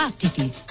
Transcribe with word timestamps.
Battiti! 0.00 0.69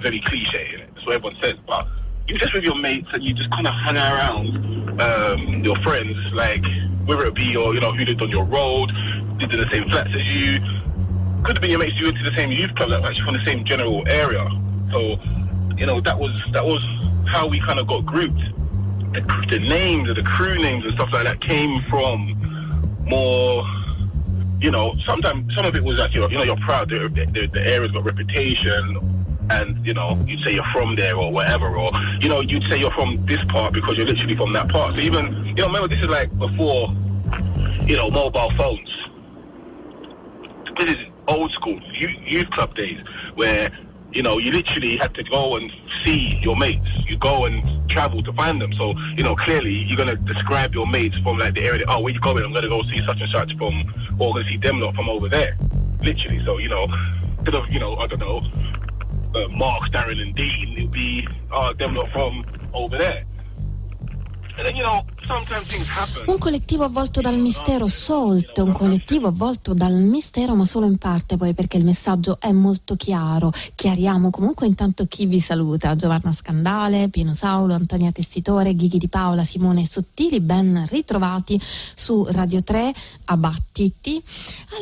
Like 0.00 0.02
very 0.02 0.20
cliche, 0.20 0.84
that's 0.94 1.06
what 1.06 1.16
everyone 1.16 1.36
says. 1.42 1.54
But 1.66 1.86
you 2.26 2.38
just 2.38 2.52
with 2.54 2.64
your 2.64 2.76
mates 2.76 3.08
and 3.12 3.22
you 3.22 3.34
just 3.34 3.50
kind 3.50 3.66
of 3.66 3.74
hang 3.74 3.96
around 3.96 5.00
um, 5.00 5.64
your 5.64 5.76
friends, 5.76 6.16
like 6.32 6.64
whether 7.04 7.26
it 7.26 7.34
be 7.34 7.44
your, 7.44 7.74
you 7.74 7.80
know, 7.80 7.92
who 7.92 8.04
lived 8.04 8.22
on 8.22 8.30
your 8.30 8.44
road, 8.44 8.90
lived 9.40 9.54
in 9.54 9.60
the 9.60 9.68
same 9.70 9.88
flats 9.88 10.10
as 10.14 10.24
you. 10.32 10.60
Could 11.44 11.56
have 11.56 11.62
been 11.62 11.70
your 11.70 11.78
mates 11.78 11.98
you 11.98 12.06
went 12.06 12.18
to 12.18 12.30
the 12.30 12.36
same 12.36 12.52
youth 12.52 12.74
club, 12.74 12.90
like 12.90 13.02
actually 13.02 13.24
from 13.24 13.34
the 13.34 13.44
same 13.46 13.64
general 13.64 14.06
area. 14.08 14.46
So, 14.92 15.16
you 15.76 15.86
know, 15.86 16.00
that 16.02 16.18
was 16.18 16.30
that 16.52 16.64
was 16.64 16.82
how 17.28 17.46
we 17.48 17.60
kind 17.60 17.78
of 17.78 17.86
got 17.86 18.04
grouped. 18.04 18.42
The, 19.12 19.46
the 19.50 19.58
names, 19.58 20.14
the 20.14 20.22
crew 20.22 20.58
names 20.58 20.84
and 20.84 20.94
stuff 20.94 21.08
like 21.12 21.24
that 21.24 21.40
came 21.40 21.82
from 21.88 22.36
more, 23.06 23.64
you 24.60 24.70
know, 24.70 24.94
sometimes 25.06 25.52
some 25.56 25.64
of 25.64 25.74
it 25.74 25.82
was 25.82 25.98
like 25.98 26.14
you're, 26.14 26.30
you 26.30 26.36
know, 26.36 26.44
you're 26.44 26.56
proud. 26.58 26.90
The, 26.90 27.08
the, 27.08 27.48
the 27.52 27.60
area's 27.66 27.90
got 27.90 28.04
reputation, 28.04 29.09
and 29.50 29.84
you 29.84 29.92
know, 29.92 30.22
you'd 30.26 30.42
say 30.44 30.54
you're 30.54 30.72
from 30.72 30.96
there 30.96 31.16
or 31.16 31.32
whatever, 31.32 31.76
or 31.76 31.90
you 32.20 32.28
know, 32.28 32.40
you'd 32.40 32.64
say 32.70 32.78
you're 32.78 32.92
from 32.92 33.24
this 33.26 33.40
part 33.48 33.74
because 33.74 33.96
you're 33.96 34.06
literally 34.06 34.36
from 34.36 34.52
that 34.52 34.68
part. 34.68 34.94
So 34.94 35.00
even, 35.00 35.44
you 35.44 35.54
know, 35.54 35.66
remember 35.66 35.88
this 35.88 36.00
is 36.00 36.06
like 36.06 36.30
before, 36.38 36.88
you 37.86 37.96
know, 37.96 38.10
mobile 38.10 38.52
phones. 38.56 38.88
This 40.78 40.90
is 40.90 40.96
old 41.28 41.52
school 41.52 41.78
youth, 41.92 42.48
club 42.50 42.74
days 42.74 42.98
where 43.34 43.70
you 44.12 44.22
know 44.22 44.38
you 44.38 44.50
literally 44.52 44.96
had 44.96 45.14
to 45.14 45.24
go 45.24 45.56
and 45.56 45.70
see 46.04 46.38
your 46.42 46.56
mates. 46.56 46.88
You 47.06 47.18
go 47.18 47.44
and 47.44 47.90
travel 47.90 48.22
to 48.22 48.32
find 48.32 48.60
them. 48.60 48.72
So 48.74 48.94
you 49.16 49.24
know 49.24 49.34
clearly 49.34 49.72
you're 49.72 49.98
gonna 49.98 50.16
describe 50.16 50.74
your 50.74 50.86
mates 50.86 51.16
from 51.22 51.38
like 51.38 51.54
the 51.54 51.62
area. 51.62 51.84
That, 51.84 51.92
oh, 51.92 52.00
where 52.00 52.14
you 52.14 52.20
going? 52.20 52.44
I'm 52.44 52.54
gonna 52.54 52.68
go 52.68 52.82
see 52.84 53.00
such 53.04 53.20
and 53.20 53.30
such 53.30 53.56
from, 53.58 53.74
or 54.18 54.28
I'm 54.28 54.34
gonna 54.34 54.48
see 54.48 54.56
them 54.56 54.80
lot 54.80 54.94
from 54.94 55.08
over 55.08 55.28
there. 55.28 55.58
Literally. 56.02 56.40
So 56.46 56.58
you 56.58 56.68
know, 56.68 56.86
instead 57.38 57.54
of 57.54 57.68
you 57.68 57.80
know 57.80 57.96
I 57.96 58.06
don't 58.06 58.20
know 58.20 58.40
uh, 59.34 59.48
Mark, 59.48 59.90
Darren, 59.92 60.20
and 60.20 60.34
Dean. 60.34 60.74
It'd 60.76 60.92
be 60.92 61.26
uh, 61.52 61.72
them 61.74 61.94
lot 61.94 62.10
from 62.12 62.44
over 62.72 62.98
there. 62.98 63.24
Un 66.26 66.38
collettivo 66.38 66.84
avvolto 66.84 67.20
dal 67.20 67.38
mistero, 67.38 67.88
Salt, 67.88 68.58
un 68.58 68.72
collettivo 68.72 69.28
avvolto 69.28 69.72
dal 69.72 69.94
mistero 69.94 70.54
ma 70.54 70.66
solo 70.66 70.86
in 70.86 70.98
parte 70.98 71.38
poi 71.38 71.54
perché 71.54 71.78
il 71.78 71.84
messaggio 71.84 72.38
è 72.38 72.52
molto 72.52 72.94
chiaro. 72.94 73.52
Chiariamo 73.74 74.30
comunque 74.30 74.66
intanto 74.66 75.06
chi 75.06 75.24
vi 75.24 75.40
saluta, 75.40 75.94
Giovanna 75.94 76.32
Scandale, 76.32 77.08
Pino 77.08 77.32
Saulo, 77.32 77.72
Antonia 77.72 78.12
Tessitore, 78.12 78.74
Ghighi 78.74 78.98
di 78.98 79.08
Paola, 79.08 79.44
Simone 79.44 79.86
Sottili, 79.86 80.40
ben 80.40 80.84
ritrovati 80.90 81.58
su 81.94 82.26
Radio 82.28 82.62
3 82.62 82.92
a 83.26 83.36
Battiti. 83.38 84.22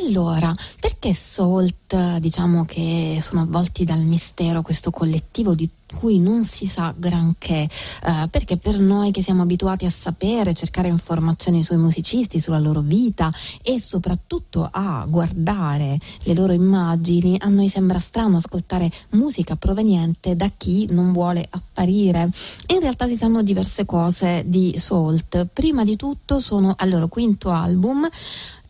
Allora, 0.01 0.53
perché 0.79 1.13
Salt 1.13 2.17
diciamo 2.17 2.65
che 2.65 3.17
sono 3.21 3.41
avvolti 3.41 3.85
dal 3.85 3.99
mistero 3.99 4.61
questo 4.61 4.91
collettivo 4.91 5.55
di 5.55 5.69
cui 5.95 6.19
non 6.19 6.43
si 6.43 6.65
sa 6.65 6.93
granché, 6.95 7.67
eh, 8.03 8.27
perché 8.29 8.57
per 8.57 8.79
noi 8.79 9.11
che 9.11 9.21
siamo 9.21 9.41
abituati 9.41 9.85
a 9.85 9.89
sapere, 9.89 10.53
cercare 10.53 10.87
informazioni 10.87 11.63
sui 11.63 11.77
musicisti, 11.77 12.39
sulla 12.39 12.59
loro 12.59 12.81
vita 12.81 13.31
e 13.61 13.79
soprattutto 13.79 14.67
a 14.71 15.05
guardare 15.07 15.97
le 16.23 16.33
loro 16.33 16.53
immagini, 16.53 17.37
a 17.39 17.49
noi 17.49 17.67
sembra 17.67 17.99
strano 17.99 18.37
ascoltare 18.37 18.91
musica 19.11 19.55
proveniente 19.55 20.35
da 20.35 20.49
chi 20.55 20.87
non 20.91 21.11
vuole 21.11 21.45
apparire. 21.49 22.29
In 22.67 22.79
realtà 22.79 23.07
si 23.07 23.15
sanno 23.15 23.41
diverse 23.41 23.85
cose 23.85 24.43
di 24.45 24.75
Salt. 24.77 25.47
Prima 25.51 25.83
di 25.83 25.95
tutto 25.95 26.39
sono 26.39 26.73
al 26.77 26.89
loro 26.89 27.07
quinto 27.07 27.49
album 27.49 28.07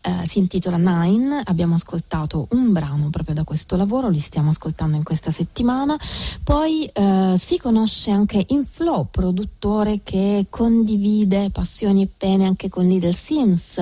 eh, 0.02 0.26
si 0.26 0.40
intitola 0.40 0.78
Nine, 0.78 1.42
abbiamo 1.46 1.76
ascoltato 1.76 2.48
un 2.52 2.72
brano 2.72 3.10
proprio 3.10 3.36
da 3.36 3.44
questo 3.44 3.76
lavoro, 3.76 4.10
li 4.10 4.20
stiamo 4.20 4.50
ascoltando 4.50 4.96
in 4.96 5.04
questa 5.04 5.32
settimana, 5.32 5.98
poi 6.44 6.86
eh, 6.86 7.36
si 7.38 7.58
conosce 7.58 8.12
anche 8.12 8.46
Inflow, 8.50 9.08
produttore 9.10 10.02
che 10.04 10.46
condivide 10.50 11.50
passioni 11.52 12.04
e 12.04 12.10
pene 12.16 12.46
anche 12.46 12.70
con 12.70 12.88
Little 12.88 13.14
Sims 13.14 13.78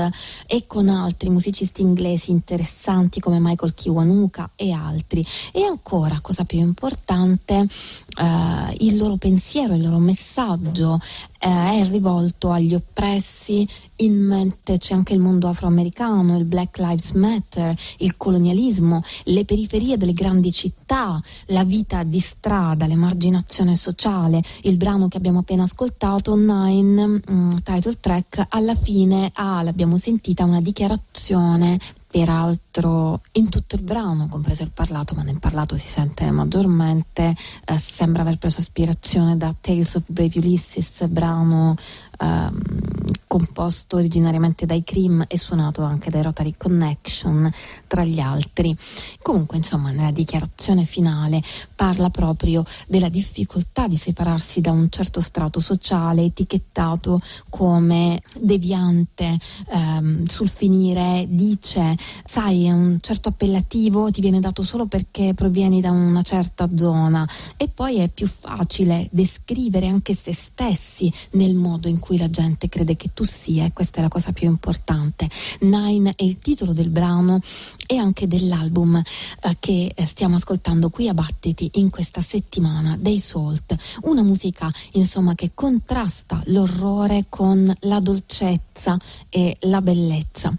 e 0.45 0.65
con 0.67 0.89
altri 0.89 1.29
musicisti 1.29 1.81
inglesi 1.81 2.31
interessanti 2.31 3.19
come 3.19 3.39
Michael 3.39 3.73
Kiwanuka 3.73 4.51
e 4.55 4.71
altri. 4.71 5.25
E 5.51 5.63
ancora, 5.63 6.19
cosa 6.21 6.43
più 6.45 6.59
importante, 6.59 7.55
eh, 7.55 8.75
il 8.79 8.97
loro 8.97 9.17
pensiero, 9.17 9.75
il 9.75 9.83
loro 9.83 9.99
messaggio 9.99 10.99
eh, 11.39 11.81
è 11.81 11.88
rivolto 11.89 12.51
agli 12.51 12.74
oppressi, 12.74 13.68
in 13.98 14.19
mente 14.25 14.78
c'è 14.78 14.94
anche 14.94 15.13
il 15.13 15.19
mondo 15.19 15.48
afroamericano, 15.48 16.38
il 16.38 16.45
Black 16.45 16.78
Lives 16.78 17.12
Matter, 17.12 17.75
il 18.00 18.16
colonialismo, 18.18 19.01
le 19.25 19.45
periferie 19.45 19.98
delle 19.98 20.13
grandi 20.13 20.51
città, 20.51 21.19
la 21.48 21.63
vita 21.63 22.04
di 22.04 22.19
strada, 22.19 22.86
l'emarginazione 22.86 23.75
sociale. 23.75 24.42
Il 24.62 24.78
brano 24.78 25.07
che 25.07 25.18
abbiamo 25.18 25.39
appena 25.39 25.63
ascoltato, 25.63 26.36
Nine, 26.36 27.22
mm, 27.30 27.57
title 27.63 27.98
track, 28.00 28.45
alla 28.50 28.75
fine 28.75 29.31
ha, 29.34 29.63
l'abbiamo 29.63 29.98
sentita, 29.98 30.44
una 30.44 30.62
dichiarazione 30.62 31.80
peraltro 32.09 33.21
in 33.33 33.50
tutto 33.50 33.75
il 33.75 33.81
brano, 33.81 34.27
compreso 34.30 34.63
il 34.63 34.71
parlato, 34.71 35.13
ma 35.13 35.24
nel 35.24 35.39
parlato 35.39 35.75
si 35.77 35.88
sente 35.88 36.30
maggiormente, 36.31 37.36
eh, 37.65 37.77
sembra 37.77 38.21
aver 38.21 38.38
preso 38.38 38.62
ispirazione 38.62 39.38
da 39.38 39.54
Tales 39.59 39.95
of 39.95 40.04
Brave 40.07 40.39
Ulysses, 40.39 41.06
brano 41.07 41.75
ehm, 42.17 42.87
composto 43.27 43.97
originariamente 43.97 44.65
dai 44.65 44.83
Cream 44.83 45.25
e 45.27 45.37
suonato 45.37 45.83
anche 45.83 46.09
dai 46.09 46.23
Rotary 46.23 46.55
Connection, 46.57 47.51
tra 47.85 48.03
gli 48.03 48.19
altri. 48.19 48.75
Comunque, 49.21 49.57
insomma, 49.57 49.91
nella 49.91 50.11
dichiarazione 50.11 50.85
finale 50.85 51.43
parla 51.75 52.09
proprio 52.09 52.63
della 52.87 53.09
difficoltà 53.09 53.87
di 53.87 53.97
separarsi 53.97 54.61
da 54.61 54.71
un 54.71 54.89
certo 54.89 55.21
strato 55.21 55.59
sociale 55.59 56.23
etichettato 56.23 57.19
come 57.49 58.21
deviante. 58.39 59.37
Ehm, 59.69 60.25
sul 60.25 60.49
finire 60.49 61.25
dice, 61.29 61.95
sai, 62.25 62.69
un 62.69 62.97
certo 63.01 63.29
appellativo 63.29 64.09
ti 64.09 64.21
viene 64.21 64.39
dato 64.39 64.63
solo 64.63 64.85
perché 64.85 65.33
provieni 65.33 65.81
da 65.81 65.91
una 65.91 66.21
certa 66.21 66.69
zona 66.75 67.27
e 67.57 67.67
poi 67.67 67.97
è 67.97 68.07
più 68.07 68.27
facile 68.27 69.09
descrivere 69.11 69.87
anche 69.87 70.15
se 70.15 70.33
stessi 70.33 71.11
nel 71.31 71.53
modo 71.53 71.87
in 71.87 71.99
cui 71.99 72.06
la 72.15 72.30
gente 72.30 72.69
crede 72.69 72.95
che 72.95 73.09
tu 73.13 73.25
sia 73.25 73.65
e 73.65 73.74
questa 73.74 74.00
è 74.00 74.01
la 74.01 74.07
cosa 74.07 74.31
più 74.31 74.48
importante. 74.48 75.27
Nine 75.62 76.13
è 76.15 76.24
il 76.24 76.38
titolo 76.38 76.71
del 76.71 76.89
brano 76.89 77.39
e 77.86 77.98
anche 77.98 78.27
dell'album 78.27 78.95
eh, 78.95 79.57
che 79.59 79.94
stiamo 80.06 80.38
ascoltando 80.38 80.89
qui 80.89 81.09
a 81.09 81.13
Battiti 81.13 81.71
in 81.74 81.89
questa 81.89 82.21
settimana 82.21 82.95
dei 82.98 83.19
Salt, 83.19 83.75
una 84.04 84.24
musica 84.24 84.71
insomma 84.94 85.36
che 85.36 85.51
contrasta 85.54 86.42
l'orrore 86.45 87.25
con 87.27 87.74
la 87.81 88.00
dolcezza 88.00 88.98
e 89.30 89.57
la 89.62 89.81
bellezza. 89.81 90.53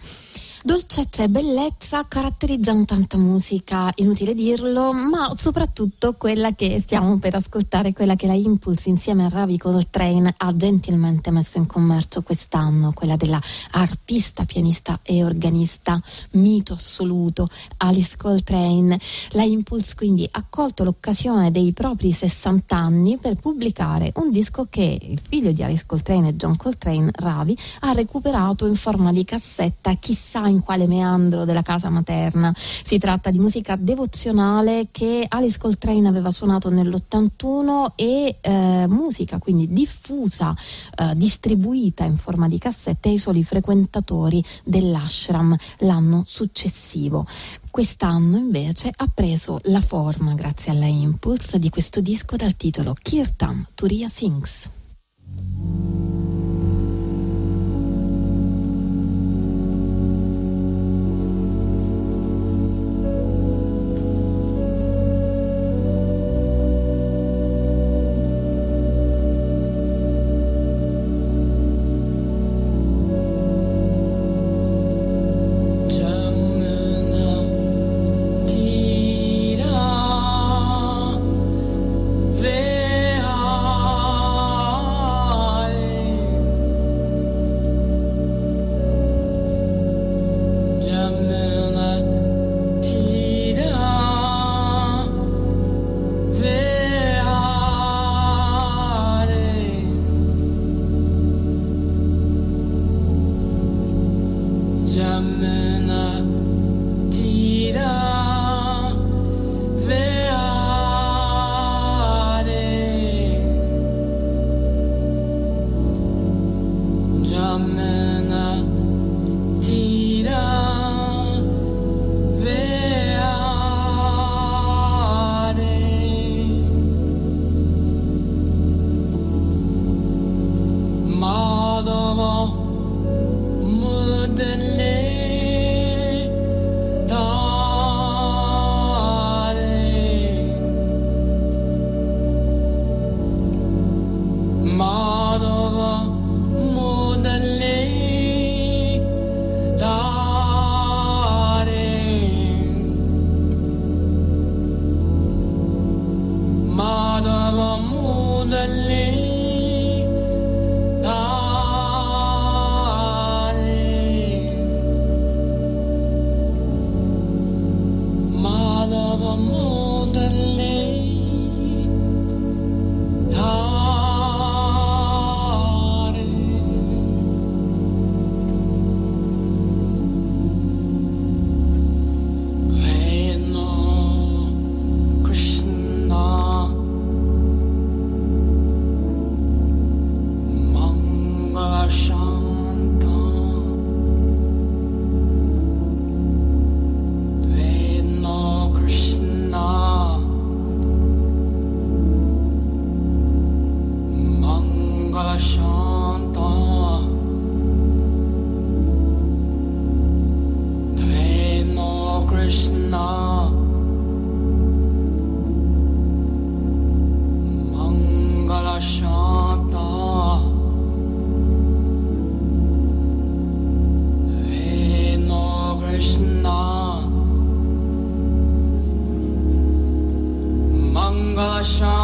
Dolcezza 0.65 1.23
e 1.23 1.29
bellezza 1.29 2.05
caratterizzano 2.09 2.85
tanta 2.85 3.17
musica, 3.17 3.93
inutile 3.95 4.35
dirlo, 4.35 4.93
ma 4.93 5.33
soprattutto 5.37 6.15
quella 6.15 6.53
che 6.53 6.81
stiamo 6.81 7.17
per 7.21 7.37
ascoltare, 7.37 7.93
quella 7.93 8.17
che 8.17 8.27
la 8.27 8.35
Impulse 8.35 8.89
insieme 8.89 9.25
a 9.25 9.29
Ravi 9.29 9.57
Coltrane 9.57 10.35
ha 10.37 10.57
gentilmente 10.57 11.31
messo 11.31 11.59
in 11.59 11.67
commercio 11.67 12.23
quest'anno, 12.23 12.91
quella 12.93 13.15
della 13.15 13.41
arpista, 13.71 14.45
pianista 14.45 14.99
e 15.05 15.23
organista, 15.23 16.03
mito 16.33 16.73
assoluto, 16.73 17.49
Alice 17.77 18.17
Coltrane. 18.17 18.99
La 19.31 19.45
Impulse 19.45 19.95
quindi 19.95 20.29
ha 20.29 20.45
colto 20.51 20.83
l'occasione 20.83 21.53
dei 21.53 21.73
propri 21.73 22.11
60 22.11 22.77
anni 22.77 23.17
per 23.17 23.35
pubblicare 23.35 24.11
un 24.17 24.33
disco 24.33 24.67
che 24.69 24.99
il 25.01 25.21
figlio 25.21 25.53
di 25.53 25.63
Alice 25.63 25.85
Coltrane, 25.87 26.35
John 26.35 26.57
Coltrane, 26.57 27.11
Ravi, 27.13 27.57
ha 27.81 27.93
recuperato 27.93 28.67
in 28.67 28.75
forma 28.75 29.13
di 29.13 29.25
cassetta, 29.25 29.95
chissà 29.95 30.47
in 30.49 30.63
quale 30.63 30.87
meandro 30.87 31.45
della 31.45 31.63
casa 31.63 31.89
materna. 31.89 32.53
Si 32.57 32.99
tratta 32.99 33.31
di 33.31 33.39
musica 33.39 33.77
devozionale 33.77 34.89
che 34.91 35.25
Alice 35.29 35.59
Coltrane 35.59 36.09
aveva 36.09 36.31
suonato 36.31 36.71
nell'81 36.71 37.93
e 37.95 38.39
eh, 38.41 38.87
musica 38.89 39.39
quindi 39.39 39.73
diffusa, 39.73 40.55
eh, 40.97 41.17
distribuita 41.17 42.05
in 42.05 42.17
forma 42.17 42.49
di 42.49 42.59
cassette 42.59 43.09
ai 43.09 43.19
soli 43.19 43.45
frequentatori 43.45 44.43
dell'ashram 44.65 45.57
l'anno 45.79 46.23
successivo. 46.27 47.27
Quest'anno 47.71 48.39
invece 48.39 48.91
ha 48.95 49.09
preso 49.13 49.61
la 49.65 49.81
forma, 49.81 50.35
grazie 50.35 50.73
alla 50.73 50.87
Impulse, 50.87 51.59
di 51.59 51.71
questo 51.71 52.01
disco 52.01 52.37
dal 52.37 52.57
titolo 52.57 52.95
Kirtan 53.01 53.67
Turiya 53.75 54.09
Sings. 54.09 54.71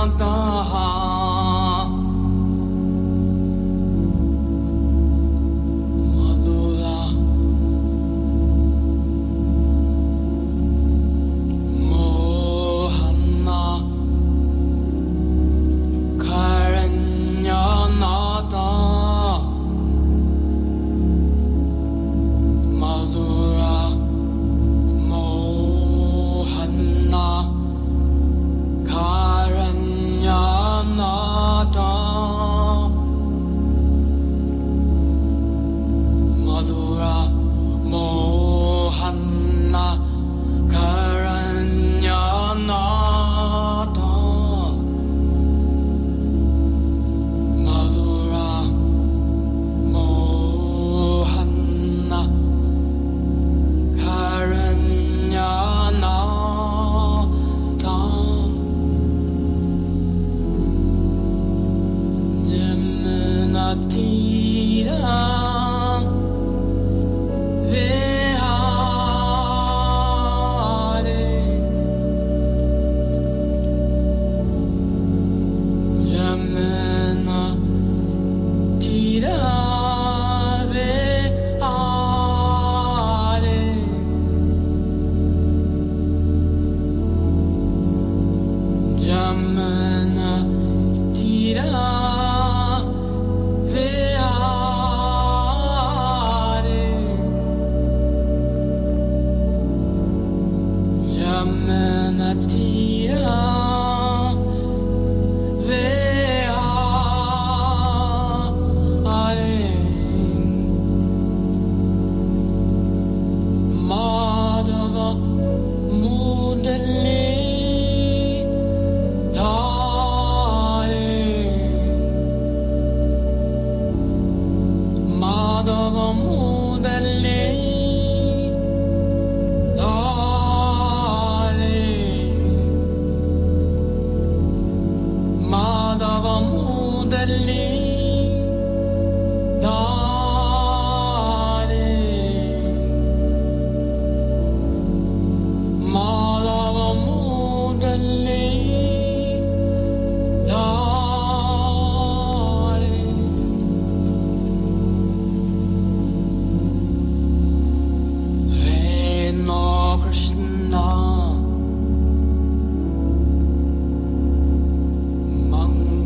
t'entends 0.04 0.43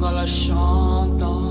ela 0.08 0.26
chanta. 0.26 1.47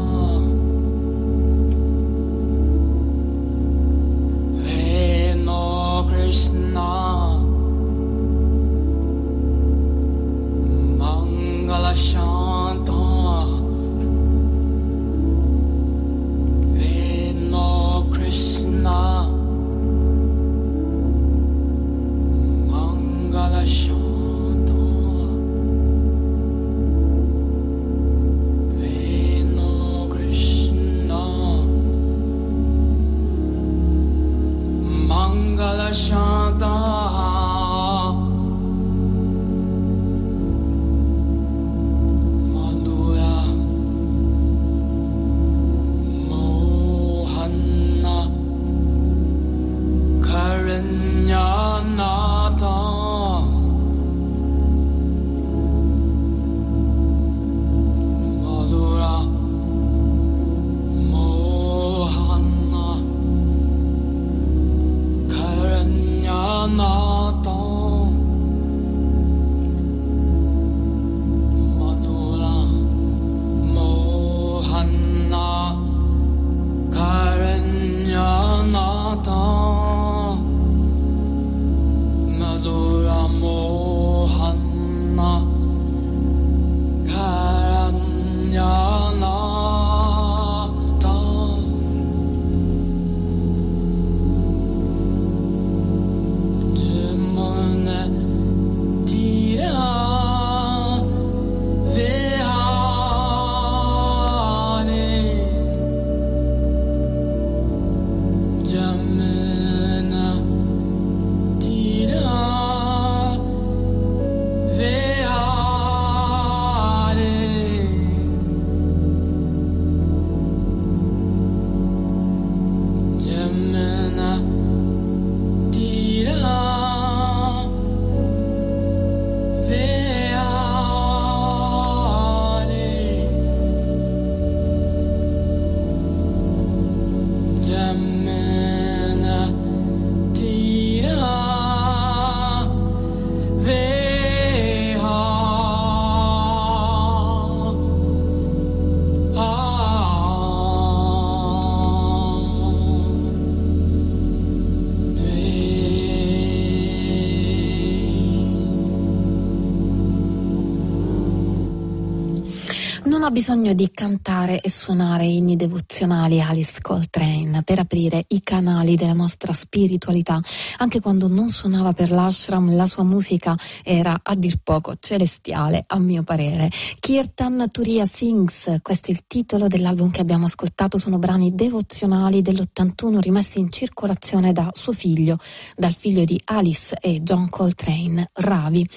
Ha 163.28 163.32
bisogno 163.32 163.74
di 163.74 163.92
cantare 163.92 164.62
e 164.62 164.70
suonare 164.70 165.26
inni 165.26 165.58
devozionali 165.58 166.40
Alice 166.40 166.80
Coltrane 166.82 167.62
per 167.62 167.78
aprire 167.78 168.24
i 168.30 168.42
canali 168.42 168.96
della 168.96 169.12
nostra 169.12 169.52
spiritualità. 169.52 170.40
Anche 170.78 171.02
quando 171.02 171.28
non 171.28 171.50
suonava 171.50 171.92
per 171.92 172.10
l'ashram, 172.10 172.74
la 172.74 172.88
sua 172.88 173.04
musica 173.04 173.54
era 173.84 174.18
a 174.24 174.34
dir 174.34 174.60
poco 174.64 174.94
celestiale, 174.98 175.84
a 175.88 176.00
mio 176.00 176.24
parere. 176.24 176.72
Kirtan 177.02 177.68
Turiya 177.70 178.06
Sings, 178.06 178.78
questo 178.82 179.12
è 179.12 179.14
il 179.14 179.26
titolo 179.28 179.68
dell'album 179.68 180.10
che 180.10 180.22
abbiamo 180.22 180.46
ascoltato, 180.46 180.98
sono 180.98 181.20
brani 181.20 181.54
devozionali 181.54 182.42
dell'81 182.42 183.20
rimessi 183.20 183.60
in 183.60 183.70
circolazione 183.74 184.54
da 184.54 184.70
suo 184.72 184.94
figlio, 184.94 185.38
dal 185.76 185.94
figlio 185.94 186.24
di 186.24 186.40
Alice 186.46 186.96
e 187.02 187.22
John 187.24 187.50
Coltrane, 187.50 188.30
Ravi. 188.36 188.88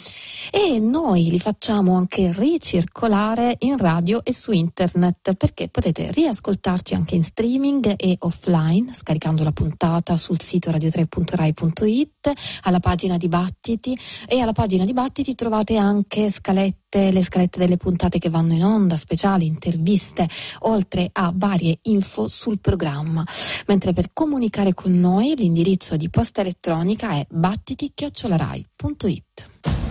E 0.52 0.78
noi 0.78 1.30
li 1.30 1.40
facciamo 1.40 1.96
anche 1.96 2.32
ricircolare 2.32 3.56
in 3.60 3.76
radio 3.76 4.18
e 4.22 4.34
su 4.34 4.52
internet 4.52 5.34
perché 5.34 5.68
potete 5.68 6.10
riascoltarci 6.12 6.94
anche 6.94 7.14
in 7.14 7.24
streaming 7.24 7.94
e 7.96 8.16
offline 8.20 8.92
scaricando 8.94 9.42
la 9.42 9.52
puntata 9.52 10.16
sul 10.16 10.40
sito 10.40 10.70
radio3.rai.it 10.70 12.32
alla 12.62 12.80
pagina 12.80 13.16
dibattiti 13.16 13.96
e 14.26 14.40
alla 14.40 14.52
pagina 14.52 14.84
dibattiti 14.84 15.34
trovate 15.34 15.76
anche 15.76 16.30
scalette, 16.30 17.10
le 17.10 17.24
scalette 17.24 17.58
delle 17.58 17.76
puntate 17.76 18.18
che 18.18 18.30
vanno 18.30 18.54
in 18.54 18.64
onda, 18.64 18.96
speciali, 18.96 19.46
interviste, 19.46 20.28
oltre 20.60 21.10
a 21.12 21.32
varie 21.34 21.78
info 21.82 22.28
sul 22.28 22.60
programma. 22.60 23.24
Mentre 23.66 23.92
per 23.92 24.10
comunicare 24.12 24.72
con 24.74 24.96
noi 24.98 25.34
l'indirizzo 25.36 25.96
di 25.96 26.08
posta 26.10 26.42
elettronica 26.42 27.10
è 27.12 27.26
battiti-rai.it. 27.28 29.89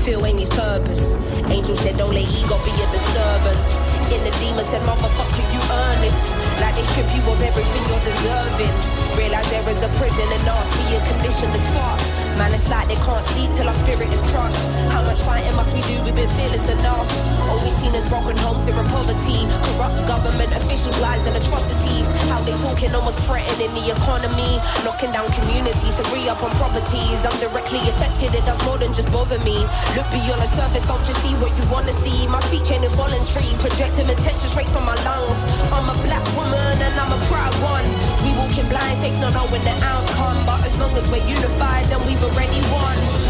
fulfill 0.00 0.24
Amy's 0.24 0.48
purpose. 0.48 1.14
Angel 1.52 1.76
said, 1.76 1.98
don't 1.98 2.14
let 2.14 2.24
ego 2.24 2.56
be 2.64 2.72
a 2.72 2.86
disturbance. 2.90 3.80
In 4.08 4.24
the 4.24 4.32
demon 4.40 4.64
said, 4.64 4.80
motherfucker, 4.82 5.44
you 5.52 5.60
earn 5.60 6.00
this. 6.00 6.16
Like 6.60 6.74
they 6.74 6.84
strip 6.84 7.06
you 7.14 7.22
of 7.30 7.40
everything 7.42 7.82
you're 7.84 8.04
deserving. 8.08 8.74
Realize 9.18 9.50
there 9.50 9.68
is 9.68 9.82
a 9.82 9.88
prison 10.00 10.24
and 10.32 10.44
nasty 10.44 10.96
and 10.96 11.04
condition 11.06 11.50
as 11.50 11.66
fuck. 11.76 12.19
Man, 12.38 12.54
it's 12.54 12.68
like 12.68 12.88
they 12.88 12.96
can't 12.96 13.24
sleep 13.24 13.52
till 13.52 13.68
our 13.68 13.74
spirit 13.74 14.08
is 14.12 14.22
crushed. 14.30 14.58
How 14.88 15.02
much 15.02 15.20
fighting 15.20 15.54
must 15.56 15.72
we 15.74 15.82
do? 15.82 16.02
We've 16.04 16.14
been 16.14 16.30
fearless 16.36 16.68
enough. 16.68 17.08
All 17.48 17.58
we've 17.60 17.72
seen 17.72 17.94
is 17.94 18.08
broken 18.08 18.36
homes 18.36 18.66
here 18.66 18.78
in 18.78 18.86
poverty. 18.86 19.44
Corrupt 19.76 20.06
government 20.06 20.52
officials, 20.54 20.98
lies 21.00 21.26
and 21.26 21.36
atrocities. 21.36 22.08
How 22.32 22.40
they 22.42 22.56
talking 22.64 22.94
almost 22.94 23.20
threatening 23.26 23.74
the 23.74 23.92
economy. 23.92 24.56
Knocking 24.84 25.12
down 25.12 25.28
communities 25.32 25.94
to 25.98 26.04
re-up 26.14 26.42
on 26.42 26.50
properties. 26.56 27.18
I'm 27.26 27.36
directly 27.40 27.82
affected, 27.92 28.32
it 28.32 28.44
does 28.46 28.60
more 28.64 28.78
than 28.78 28.92
just 28.92 29.10
bother 29.12 29.38
me. 29.44 29.60
Look 29.92 30.08
beyond 30.08 30.40
the 30.40 30.48
surface, 30.48 30.86
don't 30.86 31.04
just 31.04 31.20
see 31.20 31.34
what 31.36 31.52
you 31.58 31.64
wanna 31.68 31.92
see. 31.92 32.26
My 32.26 32.40
speech 32.48 32.70
ain't 32.70 32.84
involuntary, 32.84 33.52
projecting 33.58 34.08
attention 34.08 34.48
straight 34.48 34.70
from 34.70 34.86
my 34.86 34.96
lungs. 35.04 35.44
I'm 35.68 35.88
a 35.92 35.96
black 36.06 36.24
woman 36.36 36.76
and 36.80 36.94
I'm 36.94 37.12
a 37.12 37.20
proud 37.28 37.52
one. 37.60 37.84
We 38.24 38.32
walking 38.38 38.68
blind, 38.72 38.96
faith 39.00 39.18
not 39.20 39.34
knowing 39.36 39.64
the 39.66 39.76
outcome. 39.84 40.46
But 40.46 40.64
as 40.64 40.78
long 40.78 40.92
as 40.96 41.04
we're 41.10 41.26
unified, 41.26 41.86
then 41.92 42.00
we've 42.06 42.19
already 42.22 42.60
won. 42.70 43.29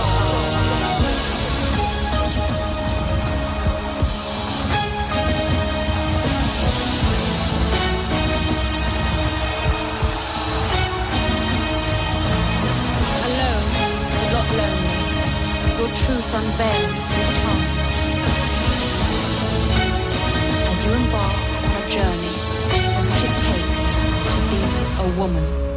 Your 15.81 15.89
truth 15.95 16.35
unveiled 16.35 16.91
with 16.91 17.37
time. 17.41 17.65
As 20.69 20.85
you 20.85 20.91
embark 20.91 21.37
on 21.65 21.71
a 21.81 21.89
journey 21.89 22.35
of 22.97 23.09
what 23.09 23.23
it 23.23 23.35
takes 23.47 23.83
to 24.31 24.37
be 24.51 24.61
a 25.01 25.17
woman. 25.17 25.70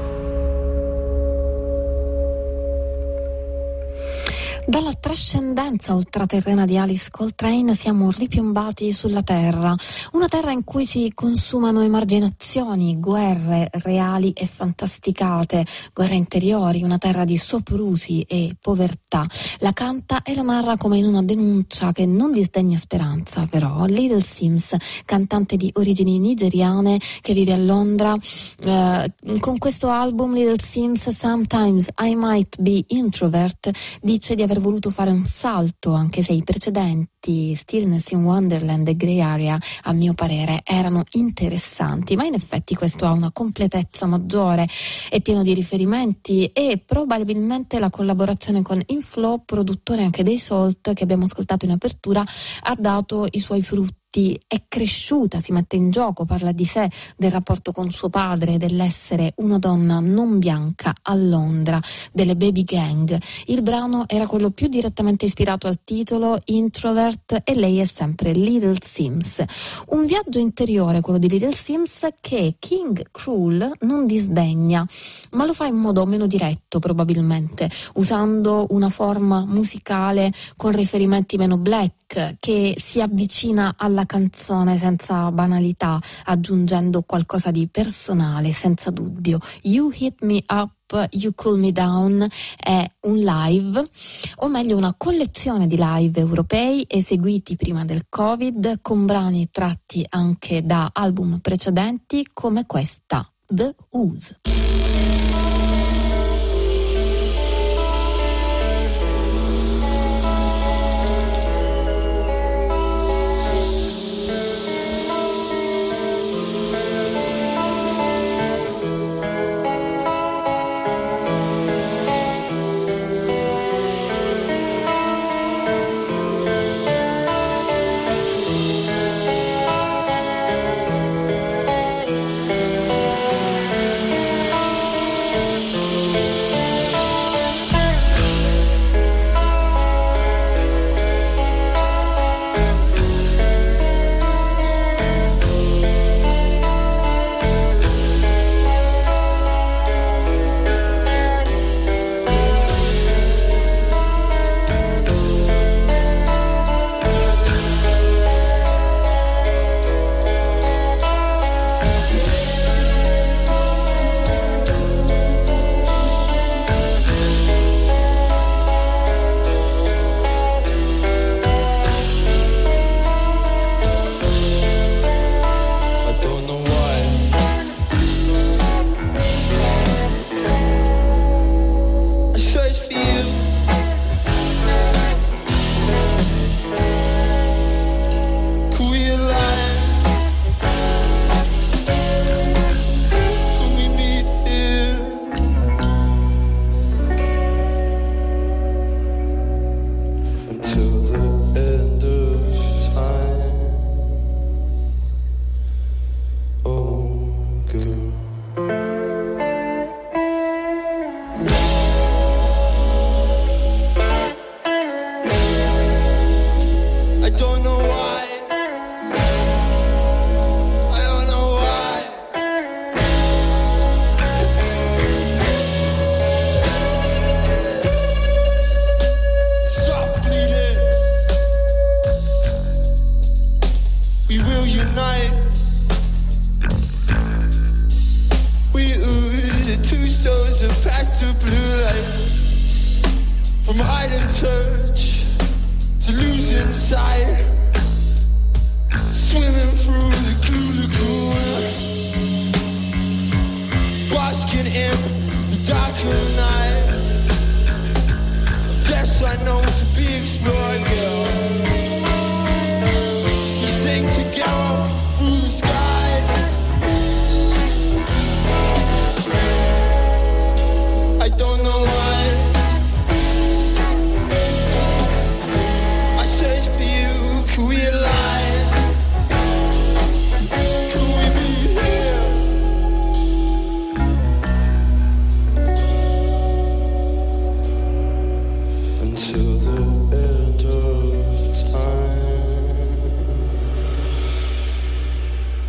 Trascendenza 5.04 5.92
ultraterrena 5.92 6.64
di 6.64 6.78
Alice 6.78 7.08
Coltrane 7.10 7.74
siamo 7.74 8.10
ripiombati 8.10 8.90
sulla 8.90 9.22
Terra, 9.22 9.76
una 10.12 10.28
Terra 10.28 10.50
in 10.50 10.64
cui 10.64 10.86
si 10.86 11.12
consumano 11.14 11.82
emarginazioni, 11.82 12.98
guerre 12.98 13.68
reali 13.82 14.32
e 14.32 14.46
fantasticate, 14.46 15.66
guerre 15.92 16.14
interiori, 16.14 16.82
una 16.82 16.96
terra 16.96 17.24
di 17.24 17.36
soprusi 17.36 18.22
e 18.22 18.56
povertà. 18.58 19.26
La 19.58 19.74
canta 19.74 20.22
e 20.22 20.34
la 20.34 20.40
narra 20.40 20.78
come 20.78 20.96
in 20.96 21.04
una 21.04 21.22
denuncia 21.22 21.92
che 21.92 22.06
non 22.06 22.32
disdegna 22.32 22.78
speranza, 22.78 23.44
però. 23.44 23.84
Little 23.84 24.22
Sims, 24.22 24.74
cantante 25.04 25.56
di 25.56 25.70
origini 25.74 26.18
nigeriane 26.18 26.98
che 27.20 27.34
vive 27.34 27.52
a 27.52 27.58
Londra, 27.58 28.16
eh, 28.16 29.12
con 29.38 29.58
questo 29.58 29.90
album 29.90 30.32
Little 30.32 30.62
Sims 30.62 31.10
Sometimes 31.10 31.88
I 31.98 32.14
Might 32.16 32.58
Be 32.58 32.82
Introvert 32.88 33.70
dice 34.00 34.34
di 34.34 34.42
aver 34.42 34.60
voluto 34.60 34.92
fare 34.94 35.03
un 35.10 35.26
salto, 35.26 35.92
anche 35.92 36.22
se 36.22 36.32
i 36.32 36.42
precedenti 36.42 37.54
Stillness 37.54 38.10
in 38.10 38.24
Wonderland 38.24 38.86
e 38.88 38.96
Grey 38.96 39.20
Area, 39.20 39.58
a 39.82 39.92
mio 39.92 40.14
parere, 40.14 40.60
erano 40.62 41.02
interessanti, 41.12 42.16
ma 42.16 42.24
in 42.24 42.34
effetti 42.34 42.74
questo 42.74 43.06
ha 43.06 43.12
una 43.12 43.32
completezza 43.32 44.06
maggiore, 44.06 44.68
è 45.08 45.20
pieno 45.20 45.42
di 45.42 45.54
riferimenti 45.54 46.46
e 46.46 46.82
probabilmente 46.84 47.78
la 47.78 47.90
collaborazione 47.90 48.62
con 48.62 48.80
Inflow, 48.86 49.42
produttore 49.44 50.02
anche 50.02 50.22
dei 50.22 50.38
Salt, 50.38 50.92
che 50.92 51.02
abbiamo 51.02 51.24
ascoltato 51.24 51.64
in 51.64 51.72
apertura, 51.72 52.22
ha 52.62 52.76
dato 52.78 53.26
i 53.30 53.40
suoi 53.40 53.62
frutti 53.62 54.02
è 54.46 54.62
cresciuta, 54.68 55.40
si 55.40 55.50
mette 55.50 55.74
in 55.74 55.90
gioco, 55.90 56.24
parla 56.24 56.52
di 56.52 56.64
sé, 56.64 56.88
del 57.16 57.32
rapporto 57.32 57.72
con 57.72 57.90
suo 57.90 58.08
padre, 58.08 58.58
dell'essere 58.58 59.32
una 59.36 59.58
donna 59.58 59.98
non 59.98 60.38
bianca 60.38 60.92
a 61.02 61.14
Londra, 61.14 61.80
delle 62.12 62.36
baby 62.36 62.62
gang. 62.62 63.20
Il 63.46 63.62
brano 63.62 64.04
era 64.06 64.26
quello 64.28 64.50
più 64.50 64.68
direttamente 64.68 65.24
ispirato 65.24 65.66
al 65.66 65.80
titolo 65.82 66.38
Introvert 66.44 67.40
e 67.42 67.54
lei 67.56 67.78
è 67.78 67.84
sempre 67.84 68.32
Little 68.32 68.76
Sims. 68.80 69.42
Un 69.88 70.06
viaggio 70.06 70.38
interiore, 70.38 71.00
quello 71.00 71.18
di 71.18 71.28
Little 71.28 71.54
Sims, 71.54 72.06
che 72.20 72.54
King 72.60 73.10
Cruel 73.10 73.72
non 73.80 74.06
disdegna, 74.06 74.86
ma 75.32 75.44
lo 75.44 75.54
fa 75.54 75.66
in 75.66 75.76
modo 75.76 76.06
meno 76.06 76.26
diretto 76.26 76.78
probabilmente, 76.78 77.68
usando 77.94 78.66
una 78.70 78.90
forma 78.90 79.44
musicale 79.44 80.32
con 80.56 80.70
riferimenti 80.70 81.36
meno 81.36 81.56
black, 81.56 82.36
che 82.38 82.76
si 82.78 83.00
avvicina 83.00 83.74
alla 83.76 84.03
canzone 84.06 84.78
senza 84.78 85.30
banalità, 85.30 86.00
aggiungendo 86.24 87.02
qualcosa 87.02 87.50
di 87.50 87.68
personale, 87.68 88.52
senza 88.52 88.90
dubbio. 88.90 89.38
You 89.62 89.90
Hit 89.92 90.22
Me 90.22 90.42
Up 90.48 90.72
You 91.10 91.32
Cool 91.34 91.58
Me 91.58 91.72
Down 91.72 92.26
è 92.56 92.88
un 93.00 93.16
live, 93.16 93.88
o 94.36 94.48
meglio 94.48 94.76
una 94.76 94.94
collezione 94.96 95.66
di 95.66 95.76
live 95.78 96.20
europei 96.20 96.84
eseguiti 96.86 97.56
prima 97.56 97.84
del 97.84 98.06
Covid 98.08 98.78
con 98.80 99.06
brani 99.06 99.48
tratti 99.50 100.04
anche 100.10 100.64
da 100.64 100.90
album 100.92 101.38
precedenti 101.40 102.28
come 102.32 102.64
questa, 102.66 103.28
The 103.46 103.74
Ooze. 103.90 104.40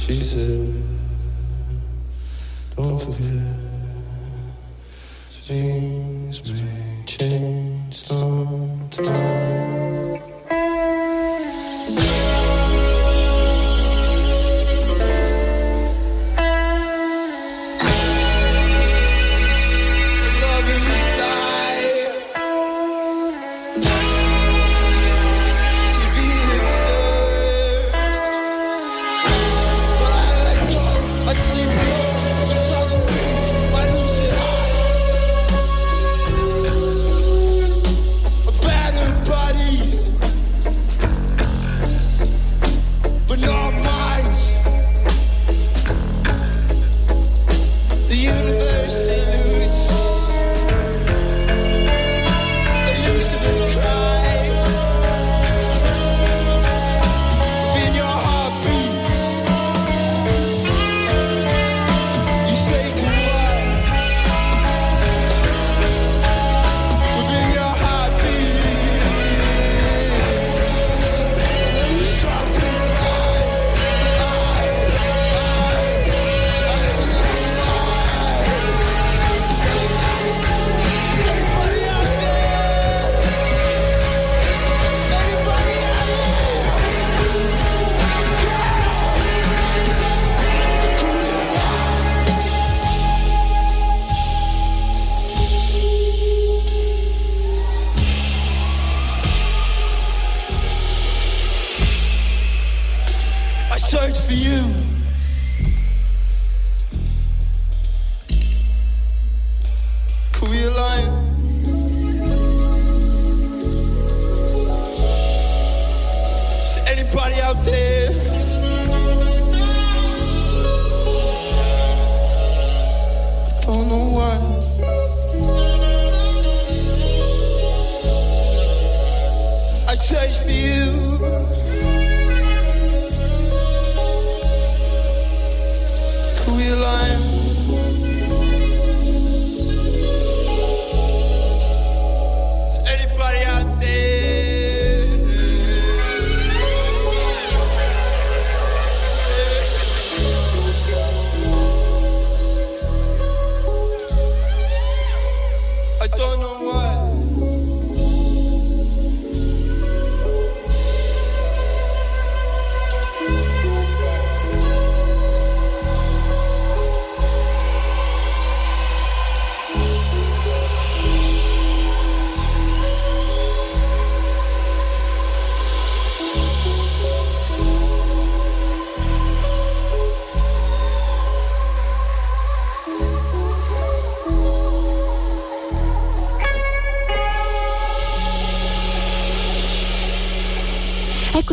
She 0.05 0.23
said, 0.23 0.83
Don't 2.75 2.99
forget. 2.99 3.54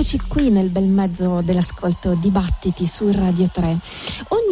Eccoci 0.02 0.20
qui 0.26 0.50
nel 0.50 0.68
bel 0.68 0.88
mezzo 0.88 1.42
dell'ascolto 1.42 2.14
dibattiti 2.14 2.88
su 2.88 3.12
Radio 3.12 3.46
3. 3.46 3.78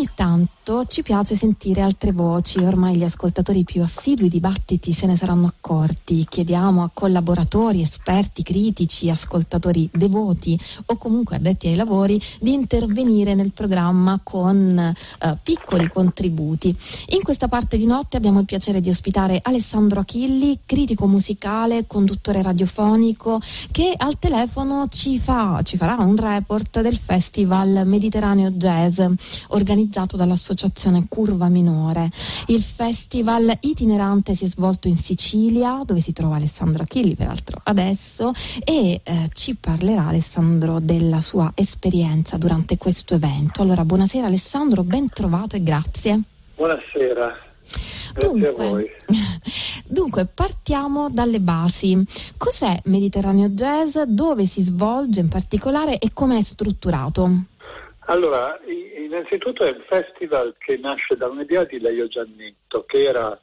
Ogni 0.01 0.09
tanto 0.15 0.87
ci 0.87 1.03
piace 1.03 1.37
sentire 1.37 1.83
altre 1.83 2.13
voci, 2.13 2.59
ormai 2.59 2.97
gli 2.97 3.05
ascoltatori 3.05 3.65
più 3.65 3.83
assidui 3.83 4.31
dibattiti 4.31 4.95
se 4.95 5.05
ne 5.05 5.15
saranno 5.15 5.47
accorti. 5.47 6.25
Chiediamo 6.27 6.83
a 6.83 6.91
collaboratori, 6.91 7.83
esperti, 7.83 8.43
critici, 8.43 9.11
ascoltatori 9.11 9.91
devoti 9.93 10.59
o 10.87 10.97
comunque 10.97 11.37
addetti 11.37 11.67
ai 11.67 11.75
lavori 11.75 12.19
di 12.41 12.55
intervenire 12.55 13.35
nel 13.35 13.51
programma 13.53 14.19
con 14.23 14.79
eh, 14.79 15.39
piccoli 15.43 15.87
contributi. 15.89 16.75
In 17.09 17.23
questa 17.23 17.49
parte 17.49 17.77
di 17.77 17.85
notte 17.85 18.17
abbiamo 18.17 18.39
il 18.39 18.47
piacere 18.47 18.81
di 18.81 18.89
ospitare 18.89 19.41
Alessandro 19.43 20.01
Achilli, 20.01 20.61
critico 20.65 21.07
musicale, 21.07 21.87
conduttore 21.87 22.41
radiofonico, 22.41 23.39
che 23.71 23.93
al 23.95 24.19
telefono 24.19 24.87
ci, 24.89 25.19
fa, 25.19 25.61
ci 25.63 25.77
farà 25.77 26.03
un 26.03 26.17
report 26.17 26.81
del 26.81 26.97
Festival 26.97 27.83
Mediterraneo 27.85 28.51
Jazz 28.53 28.99
organizzato 29.49 29.89
dall'associazione 30.17 31.07
Curva 31.09 31.49
Minore. 31.49 32.11
Il 32.47 32.63
festival 32.63 33.59
itinerante 33.61 34.35
si 34.35 34.45
è 34.45 34.49
svolto 34.49 34.89
in 34.89 34.97
Sicilia, 34.97 35.81
dove 35.85 36.01
si 36.01 36.13
trova 36.13 36.37
Alessandro 36.37 36.83
Achilli, 36.83 37.15
peraltro 37.15 37.61
adesso, 37.65 38.33
e 38.65 39.01
eh, 39.03 39.29
ci 39.33 39.57
parlerà 39.57 40.07
Alessandro 40.07 40.79
della 40.81 41.21
sua 41.21 41.53
esperienza 41.55 42.37
durante 42.37 42.79
questo 42.79 43.15
evento. 43.15 43.63
Allora, 43.63 43.85
buonasera 43.85 44.27
Alessandro, 44.27 44.85
ben 44.85 45.09
trovato 45.11 45.57
e 45.57 45.63
grazie. 45.63 46.21
Buonasera. 46.55 47.49
Voi. 48.57 48.91
dunque, 49.89 50.27
partiamo 50.27 51.09
dalle 51.11 51.41
basi. 51.41 52.05
Cos'è 52.37 52.81
Mediterraneo 52.85 53.51
Jazz? 53.51 53.97
Dove 53.99 54.47
si 54.47 54.63
svolge 54.63 55.21
in 55.21 55.29
particolare 55.29 55.99
e 55.99 56.11
come 56.13 56.39
è 56.39 56.43
strutturato? 56.43 57.45
Allora, 58.11 58.59
innanzitutto 58.67 59.63
è 59.63 59.71
un 59.71 59.85
festival 59.87 60.57
che 60.59 60.77
nasce 60.79 61.15
da 61.15 61.29
un'idea 61.29 61.63
di 61.63 61.79
Leo 61.79 62.09
Giannetto, 62.09 62.83
che 62.83 63.05
era 63.05 63.39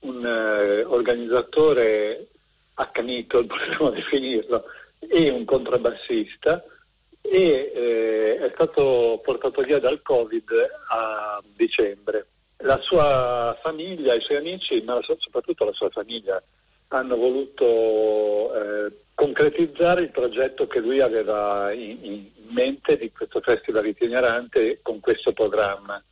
un 0.00 0.24
eh, 0.24 0.84
organizzatore 0.84 2.28
accanito, 2.74 3.42
potremmo 3.44 3.90
definirlo, 3.90 4.64
e 5.00 5.28
un 5.28 5.44
contrabbassista, 5.44 6.62
e 7.20 7.72
eh, 7.74 8.38
è 8.38 8.50
stato 8.54 9.20
portato 9.24 9.60
via 9.62 9.80
dal 9.80 10.02
Covid 10.02 10.50
a 10.90 11.42
dicembre. 11.56 12.26
La 12.58 12.78
sua 12.78 13.58
famiglia, 13.60 14.14
i 14.14 14.20
suoi 14.20 14.36
amici, 14.36 14.80
ma 14.82 14.94
la 14.94 15.02
sua- 15.02 15.16
soprattutto 15.18 15.64
la 15.64 15.72
sua 15.72 15.90
famiglia, 15.90 16.40
hanno 16.88 17.16
voluto 17.16 18.54
eh, 18.54 18.92
concretizzare 19.14 20.02
il 20.02 20.10
progetto 20.10 20.68
che 20.68 20.78
lui 20.78 21.00
aveva 21.00 21.72
in, 21.72 21.98
in 22.02 22.30
mente 22.52 22.96
di 22.96 23.10
questo 23.10 23.40
festival 23.40 23.86
itinerante 23.86 24.80
con 24.82 25.00
questo 25.00 25.32
programma. 25.32 26.02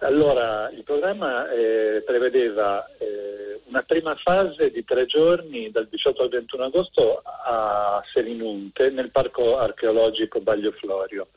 Allora, 0.00 0.70
il 0.70 0.82
programma 0.84 1.50
eh, 1.50 2.02
prevedeva 2.04 2.86
eh, 2.98 3.60
una 3.66 3.82
prima 3.82 4.14
fase 4.14 4.70
di 4.70 4.84
tre 4.84 5.06
giorni 5.06 5.70
dal 5.70 5.88
18 5.88 6.22
al 6.22 6.28
21 6.28 6.64
agosto 6.64 7.22
a 7.24 8.02
Selinunte 8.12 8.90
nel 8.90 9.10
parco 9.10 9.58
archeologico 9.58 10.40
Baglio 10.40 10.72
Florio, 10.72 11.28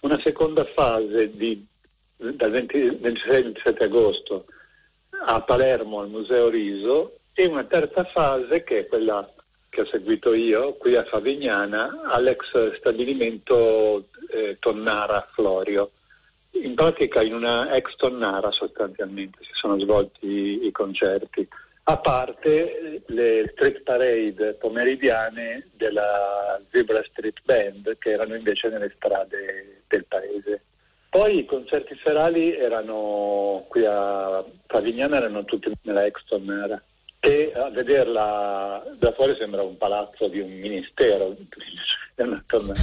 una 0.00 0.20
seconda 0.22 0.64
fase 0.64 1.30
di, 1.30 1.66
dal 2.16 2.50
20 2.50 2.98
26 3.00 3.34
al 3.34 3.42
27 3.42 3.84
agosto 3.84 4.44
a 5.24 5.40
Palermo 5.42 6.00
al 6.00 6.08
Museo 6.08 6.48
Riso 6.48 7.18
e 7.32 7.46
una 7.46 7.64
terza 7.64 8.04
fase 8.04 8.62
che 8.62 8.80
è 8.80 8.86
quella 8.86 9.28
che 9.72 9.80
ho 9.80 9.86
seguito 9.86 10.34
io 10.34 10.74
qui 10.74 10.96
a 10.96 11.04
Favignana 11.04 12.02
all'ex 12.04 12.76
stabilimento 12.76 14.04
eh, 14.28 14.58
Tonnara 14.60 15.26
Florio. 15.32 15.92
In 16.50 16.74
pratica 16.74 17.22
in 17.22 17.32
una 17.32 17.74
ex 17.74 17.96
Tonnara 17.96 18.50
sostanzialmente 18.50 19.38
si 19.40 19.52
sono 19.54 19.80
svolti 19.80 20.26
i, 20.26 20.66
i 20.66 20.72
concerti, 20.72 21.48
a 21.84 21.96
parte 21.96 22.50
eh, 22.50 23.02
le 23.06 23.48
street 23.52 23.80
parade 23.80 24.52
pomeridiane 24.60 25.70
della 25.74 26.60
Zebra 26.70 27.02
Street 27.04 27.40
Band 27.42 27.96
che 27.96 28.10
erano 28.10 28.34
invece 28.34 28.68
nelle 28.68 28.92
strade 28.94 29.84
del 29.88 30.04
paese. 30.04 30.64
Poi 31.08 31.38
i 31.38 31.44
concerti 31.46 31.98
serali 32.04 32.54
erano 32.54 33.64
qui 33.68 33.86
a 33.86 34.44
Favignana, 34.66 35.16
erano 35.16 35.46
tutti 35.46 35.72
nella 35.84 36.04
ex 36.04 36.22
Tonnara 36.26 36.78
che 37.22 37.52
a 37.54 37.70
vederla 37.70 38.82
da 38.98 39.12
fuori 39.12 39.36
sembra 39.38 39.62
un 39.62 39.76
palazzo 39.76 40.26
di 40.26 40.40
un 40.40 40.50
ministero. 40.50 41.36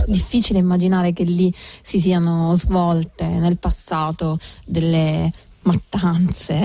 Difficile 0.06 0.60
immaginare 0.60 1.12
che 1.12 1.24
lì 1.24 1.54
si 1.54 2.00
siano 2.00 2.56
svolte 2.56 3.26
nel 3.26 3.58
passato 3.58 4.38
delle 4.66 5.30
mattanze. 5.64 6.58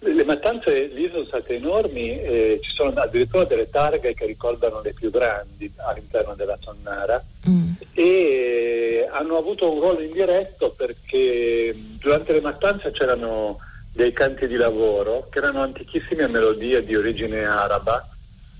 Le 0.00 0.24
mattanze 0.24 0.88
lì 0.88 1.08
sono 1.10 1.24
state 1.24 1.54
enormi, 1.54 2.10
eh, 2.10 2.60
ci 2.62 2.72
sono 2.74 2.90
addirittura 2.90 3.44
delle 3.44 3.70
targhe 3.70 4.12
che 4.12 4.26
ricordano 4.26 4.82
le 4.82 4.92
più 4.92 5.10
grandi 5.10 5.72
all'interno 5.76 6.34
della 6.34 6.58
tonnara 6.62 7.24
Mm. 7.48 7.72
e 7.94 9.06
hanno 9.10 9.36
avuto 9.36 9.70
un 9.70 9.80
ruolo 9.80 10.00
indiretto 10.00 10.74
perché 10.76 11.74
mh, 11.74 11.98
durante 12.00 12.32
le 12.32 12.40
mattanze 12.40 12.90
c'erano 12.90 13.58
dei 13.94 14.12
canti 14.12 14.48
di 14.48 14.56
lavoro 14.56 15.28
che 15.30 15.38
erano 15.38 15.62
antichissime 15.62 16.26
melodie 16.26 16.82
di 16.82 16.96
origine 16.96 17.44
araba 17.44 18.08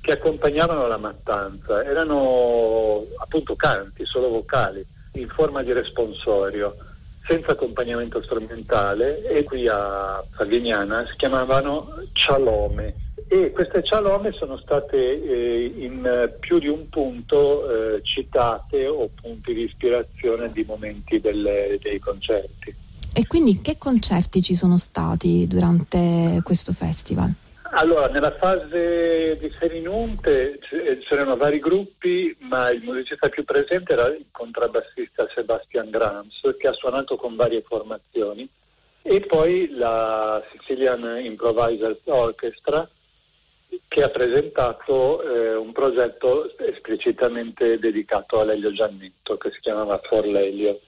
che 0.00 0.12
accompagnavano 0.12 0.86
la 0.86 0.96
mattanza, 0.96 1.82
erano 1.82 3.04
appunto 3.18 3.56
canti, 3.56 4.04
solo 4.04 4.28
vocali, 4.28 4.84
in 5.12 5.28
forma 5.28 5.62
di 5.62 5.72
responsorio, 5.72 6.76
senza 7.26 7.52
accompagnamento 7.52 8.22
strumentale. 8.22 9.26
E 9.26 9.42
qui 9.44 9.66
a 9.66 10.22
Favignana 10.30 11.06
si 11.06 11.16
chiamavano 11.16 12.04
cialome. 12.12 12.96
E 13.26 13.50
queste 13.50 13.82
cialome 13.82 14.32
sono 14.32 14.58
state 14.58 14.98
eh, 14.98 15.72
in 15.78 16.34
più 16.38 16.58
di 16.58 16.68
un 16.68 16.88
punto 16.90 17.96
eh, 17.96 18.02
citate 18.02 18.86
o 18.86 19.08
punti 19.20 19.54
di 19.54 19.62
ispirazione 19.62 20.52
di 20.52 20.64
momenti 20.64 21.18
delle- 21.18 21.78
dei 21.82 21.98
concerti. 21.98 22.83
E 23.16 23.28
quindi 23.28 23.60
che 23.60 23.78
concerti 23.78 24.42
ci 24.42 24.56
sono 24.56 24.76
stati 24.76 25.46
durante 25.46 26.40
questo 26.42 26.72
festival? 26.72 27.32
Allora, 27.76 28.08
nella 28.08 28.36
fase 28.36 29.38
di 29.38 29.52
Selinunte 29.56 30.58
c- 30.58 30.98
c'erano 31.06 31.36
vari 31.36 31.60
gruppi, 31.60 32.36
ma 32.40 32.70
il 32.70 32.82
musicista 32.82 33.28
più 33.28 33.44
presente 33.44 33.92
era 33.92 34.08
il 34.08 34.24
contrabbassista 34.32 35.28
Sebastian 35.32 35.90
Grams, 35.90 36.40
che 36.58 36.66
ha 36.66 36.72
suonato 36.72 37.14
con 37.14 37.36
varie 37.36 37.62
formazioni, 37.62 38.48
e 39.02 39.20
poi 39.20 39.68
la 39.70 40.42
Sicilian 40.50 41.20
Improvisers 41.22 42.00
Orchestra, 42.06 42.88
che 43.86 44.02
ha 44.02 44.08
presentato 44.08 45.22
eh, 45.22 45.54
un 45.54 45.70
progetto 45.70 46.50
esplicitamente 46.58 47.78
dedicato 47.78 48.40
a 48.40 48.44
Lelio 48.44 48.72
Giannetto, 48.72 49.36
che 49.36 49.52
si 49.52 49.60
chiamava 49.60 50.00
For 50.02 50.26
Lelio. 50.26 50.80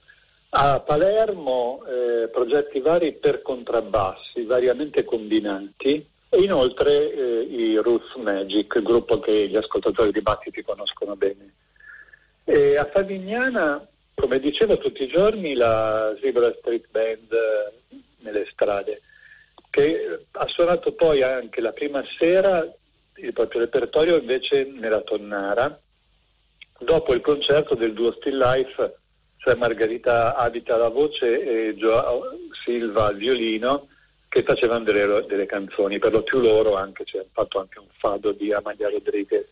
A 0.49 0.79
Palermo 0.79 1.83
eh, 1.85 2.29
progetti 2.29 2.79
vari 2.79 3.13
per 3.13 3.41
contrabbassi, 3.41 4.43
variamente 4.45 5.03
combinati, 5.03 6.05
e 6.29 6.41
inoltre 6.41 7.11
eh, 7.11 7.41
i 7.41 7.75
Roots 7.77 8.15
Magic, 8.15 8.75
il 8.75 8.83
gruppo 8.83 9.19
che 9.19 9.47
gli 9.47 9.55
ascoltatori 9.55 10.11
di 10.11 10.21
Battiti 10.21 10.63
conoscono 10.63 11.15
bene. 11.15 11.53
E 12.43 12.77
a 12.77 12.85
Favignana, 12.85 13.85
come 14.15 14.39
dicevo 14.39 14.77
tutti 14.77 15.03
i 15.03 15.07
giorni, 15.07 15.53
la 15.53 16.15
Zebra 16.21 16.53
Street 16.59 16.87
Band 16.91 17.31
eh, 17.31 17.97
nelle 18.19 18.45
strade, 18.49 19.01
che 19.69 20.25
ha 20.31 20.47
suonato 20.47 20.93
poi 20.93 21.21
anche 21.23 21.61
la 21.61 21.71
prima 21.71 22.03
sera 22.17 22.65
il 23.17 23.33
proprio 23.33 23.61
repertorio 23.61 24.17
invece 24.17 24.63
nella 24.63 25.01
Tonnara, 25.01 25.79
dopo 26.79 27.13
il 27.13 27.21
concerto 27.21 27.75
del 27.75 27.93
duo 27.93 28.11
Still 28.13 28.37
Life, 28.37 28.95
cioè 29.37 29.55
Margherita 29.55 30.35
Abita 30.35 30.75
alla 30.75 30.89
voce 30.89 31.67
e 31.69 31.75
Joao 31.75 32.23
Silva 32.63 33.07
al 33.07 33.17
violino, 33.17 33.87
che 34.29 34.43
facevano 34.43 34.83
delle, 34.83 35.25
delle 35.27 35.45
canzoni, 35.45 35.99
per 35.99 36.11
lo 36.11 36.23
più 36.23 36.39
loro 36.39 36.75
anche, 36.75 37.05
cioè, 37.05 37.21
hanno 37.21 37.29
fatto 37.31 37.59
anche 37.59 37.79
un 37.79 37.87
fado 37.97 38.31
di 38.31 38.51
Amalia 38.51 38.89
Rodriguez. 38.89 39.47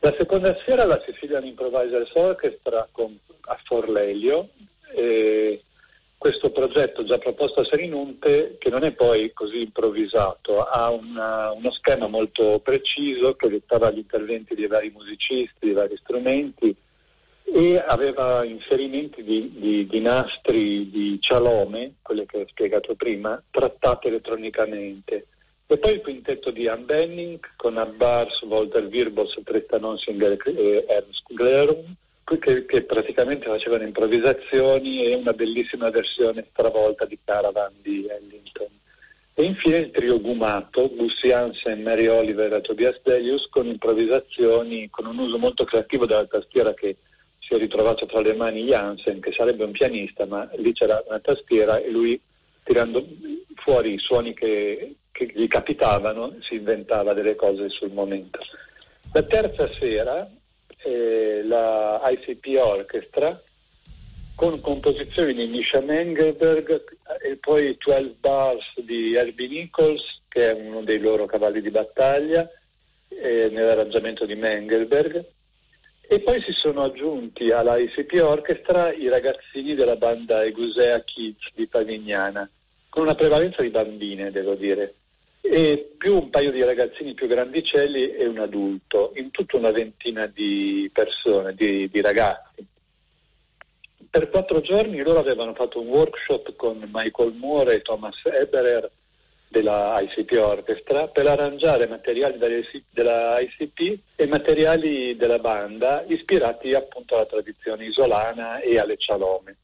La 0.00 0.14
seconda 0.18 0.56
sera 0.64 0.84
la 0.84 1.02
Sicilian 1.04 1.44
Improvisers 1.44 2.10
Orchestra 2.14 2.88
con, 2.90 3.18
a 3.42 3.58
Forlelio, 3.64 4.48
e 4.94 5.62
questo 6.16 6.50
progetto 6.50 7.04
già 7.04 7.18
proposto 7.18 7.60
a 7.60 7.64
Selinunte, 7.64 8.56
che 8.58 8.70
non 8.70 8.84
è 8.84 8.92
poi 8.92 9.32
così 9.34 9.60
improvvisato, 9.62 10.62
ha 10.62 10.90
una- 10.90 11.52
uno 11.52 11.70
schema 11.70 12.06
molto 12.06 12.60
preciso 12.60 13.34
che 13.34 13.48
dettava 13.48 13.90
gli 13.90 13.98
interventi 13.98 14.54
di 14.54 14.66
vari 14.66 14.90
musicisti, 14.90 15.66
di 15.66 15.72
vari 15.72 15.96
strumenti 15.98 16.74
e 17.44 17.82
aveva 17.86 18.44
inserimenti 18.44 19.22
di, 19.22 19.52
di- 19.54 19.86
di 19.86 20.00
nastri 20.00 20.90
di 20.90 21.18
cialome, 21.20 21.94
quelle 22.02 22.26
che 22.26 22.38
ho 22.38 22.48
spiegato 22.48 22.94
prima, 22.94 23.40
trattate 23.50 24.08
elettronicamente. 24.08 25.26
E 25.66 25.78
poi 25.78 25.94
il 25.94 26.00
quintetto 26.00 26.50
di 26.50 26.68
Ann 26.68 26.84
Benning 26.84 27.38
con 27.56 27.78
Abbars, 27.78 28.42
Walter 28.42 28.84
Wirbos, 28.84 29.38
Tristan 29.44 29.84
Onsinger 29.84 30.36
e 30.44 30.84
Ernst 30.88 31.32
Glerum, 31.32 31.94
che, 32.38 32.64
che 32.64 32.82
praticamente 32.82 33.46
facevano 33.46 33.84
improvvisazioni 33.84 35.04
e 35.04 35.14
una 35.14 35.32
bellissima 35.32 35.90
versione 35.90 36.46
stravolta 36.50 37.04
di 37.04 37.18
Caravan 37.22 37.72
di 37.82 38.06
Ellington. 38.08 38.68
E 39.34 39.42
infine 39.42 39.78
il 39.78 39.90
trio 39.90 40.20
Gumato, 40.20 40.88
Bussi 40.88 41.30
Hansen, 41.32 41.82
Mary 41.82 42.06
Oliver 42.06 42.52
e 42.52 42.60
Tobias 42.60 43.00
Delius 43.02 43.48
con 43.48 43.66
improvvisazioni, 43.66 44.88
con 44.90 45.06
un 45.06 45.18
uso 45.18 45.38
molto 45.38 45.64
creativo 45.64 46.06
della 46.06 46.26
tastiera 46.26 46.72
che 46.72 46.96
si 47.46 47.54
è 47.54 47.58
ritrovato 47.58 48.06
tra 48.06 48.20
le 48.20 48.34
mani 48.34 48.64
Jansen, 48.64 49.20
che 49.20 49.32
sarebbe 49.32 49.64
un 49.64 49.72
pianista, 49.72 50.24
ma 50.26 50.48
lì 50.56 50.72
c'era 50.72 51.02
una 51.06 51.20
tastiera 51.20 51.78
e 51.78 51.90
lui 51.90 52.20
tirando 52.62 53.06
fuori 53.56 53.94
i 53.94 53.98
suoni 53.98 54.32
che, 54.32 54.94
che 55.12 55.30
gli 55.34 55.46
capitavano 55.46 56.36
si 56.40 56.54
inventava 56.54 57.12
delle 57.12 57.34
cose 57.34 57.68
sul 57.68 57.92
momento. 57.92 58.40
La 59.12 59.22
terza 59.22 59.70
sera 59.72 60.28
eh, 60.78 61.42
la 61.44 62.00
ICP 62.04 62.58
Orchestra 62.58 63.40
con 64.34 64.60
composizioni 64.60 65.32
di 65.34 65.46
Misha 65.46 65.80
Mengelberg 65.80 66.84
e 67.22 67.36
poi 67.36 67.76
12 67.78 68.16
Bars 68.18 68.80
di 68.80 69.14
Herbie 69.14 69.48
Nichols, 69.48 70.22
che 70.28 70.50
è 70.50 70.52
uno 70.52 70.82
dei 70.82 70.98
loro 70.98 71.26
cavalli 71.26 71.60
di 71.60 71.70
battaglia, 71.70 72.48
eh, 73.08 73.48
nell'arrangiamento 73.50 74.26
di 74.26 74.34
Mengelberg. 74.34 75.24
E 76.06 76.20
poi 76.20 76.42
si 76.42 76.52
sono 76.52 76.82
aggiunti 76.82 77.50
alla 77.50 77.78
ICP 77.78 78.20
Orchestra 78.22 78.92
i 78.92 79.08
ragazzini 79.08 79.74
della 79.74 79.96
banda 79.96 80.44
Egusea 80.44 81.02
Kids 81.02 81.50
di 81.54 81.66
Pavignana, 81.66 82.48
con 82.90 83.02
una 83.02 83.14
prevalenza 83.14 83.62
di 83.62 83.70
bambine, 83.70 84.30
devo 84.30 84.54
dire. 84.54 84.94
e 85.40 85.92
più 85.98 86.14
un 86.14 86.30
paio 86.30 86.50
di 86.50 86.62
ragazzini 86.62 87.12
più 87.12 87.26
grandicelli 87.26 88.14
e 88.14 88.26
un 88.26 88.38
adulto, 88.38 89.12
in 89.16 89.30
tutta 89.30 89.56
una 89.58 89.70
ventina 89.70 90.26
di 90.26 90.90
persone, 90.92 91.54
di, 91.54 91.88
di 91.90 92.00
ragazzi. 92.00 92.66
Per 94.08 94.30
quattro 94.30 94.60
giorni 94.60 95.02
loro 95.02 95.18
avevano 95.18 95.54
fatto 95.54 95.80
un 95.80 95.88
workshop 95.88 96.54
con 96.56 96.88
Michael 96.92 97.32
Moore 97.34 97.74
e 97.74 97.82
Thomas 97.82 98.16
Eberer 98.24 98.90
della 99.54 100.00
ICP 100.00 100.32
Orchestra 100.32 101.06
per 101.06 101.28
arrangiare 101.28 101.86
materiali 101.86 102.38
della 102.90 103.38
ICP 103.38 104.00
e 104.16 104.26
materiali 104.26 105.16
della 105.16 105.38
banda 105.38 106.02
ispirati 106.08 106.74
appunto 106.74 107.14
alla 107.14 107.26
tradizione 107.26 107.86
isolana 107.86 108.58
e 108.58 108.80
alle 108.80 108.96
cialome. 108.96 109.56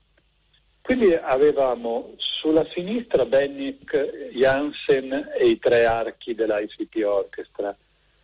Quindi 0.81 1.13
avevamo 1.13 2.15
sulla 2.17 2.65
sinistra 2.73 3.25
Bennick, 3.27 4.31
Jansen 4.33 5.33
e 5.37 5.49
i 5.49 5.59
tre 5.59 5.85
archi 5.87 6.37
della 6.37 6.61
ICP 6.61 7.05
Orchestra 7.05 7.77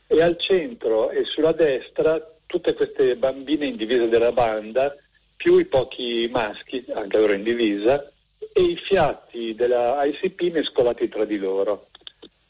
e 0.06 0.22
al 0.22 0.38
centro 0.38 1.10
e 1.10 1.24
sulla 1.24 1.52
destra 1.52 2.24
tutte 2.46 2.74
queste 2.74 3.16
bambine 3.16 3.66
in 3.66 3.76
divisa 3.76 4.06
della 4.06 4.30
banda 4.30 4.94
più 5.36 5.58
i 5.58 5.66
pochi 5.66 6.28
maschi, 6.30 6.84
anche 6.94 7.18
loro 7.18 7.32
in 7.32 7.42
divisa, 7.42 8.08
e 8.56 8.62
i 8.62 8.76
fiati 8.76 9.54
della 9.54 10.02
ICP 10.02 10.50
mescolati 10.50 11.10
tra 11.10 11.26
di 11.26 11.36
loro. 11.36 11.88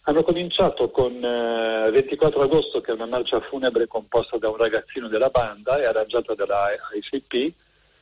Hanno 0.02 0.22
cominciato 0.22 0.88
con 0.90 1.12
eh, 1.12 1.90
24 1.90 2.42
agosto, 2.42 2.80
che 2.80 2.92
è 2.92 2.94
una 2.94 3.06
marcia 3.06 3.40
funebre 3.40 3.88
composta 3.88 4.38
da 4.38 4.48
un 4.48 4.56
ragazzino 4.56 5.08
della 5.08 5.30
banda 5.30 5.80
e 5.80 5.84
arrangiata 5.84 6.36
dalla 6.36 6.68
ICP, 6.94 7.52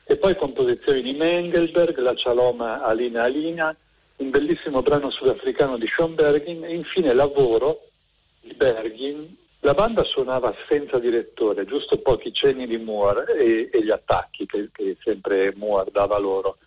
e 0.03 0.17
poi 0.17 0.35
composizioni 0.35 1.01
di 1.01 1.13
Mengelberg, 1.13 1.97
la 1.97 2.13
cialoma 2.13 2.83
Alina 2.83 3.23
Alina, 3.23 3.75
un 4.17 4.29
bellissimo 4.29 4.83
brano 4.83 5.09
sudafricano 5.09 5.79
di 5.79 5.87
Sean 5.87 6.13
Bergin 6.13 6.63
e 6.63 6.75
infine 6.75 7.11
lavoro 7.11 7.87
di 8.39 8.53
Bergin. 8.53 9.35
La 9.61 9.73
banda 9.73 10.03
suonava 10.03 10.53
senza 10.69 10.99
direttore, 10.99 11.65
giusto 11.65 11.97
pochi 11.97 12.31
cenni 12.31 12.67
di 12.67 12.77
Moore 12.77 13.35
e, 13.35 13.69
e 13.73 13.83
gli 13.83 13.89
attacchi 13.89 14.45
che, 14.45 14.69
che 14.71 14.95
sempre 15.01 15.55
Moore 15.55 15.89
dava 15.91 16.19
loro. 16.19 16.57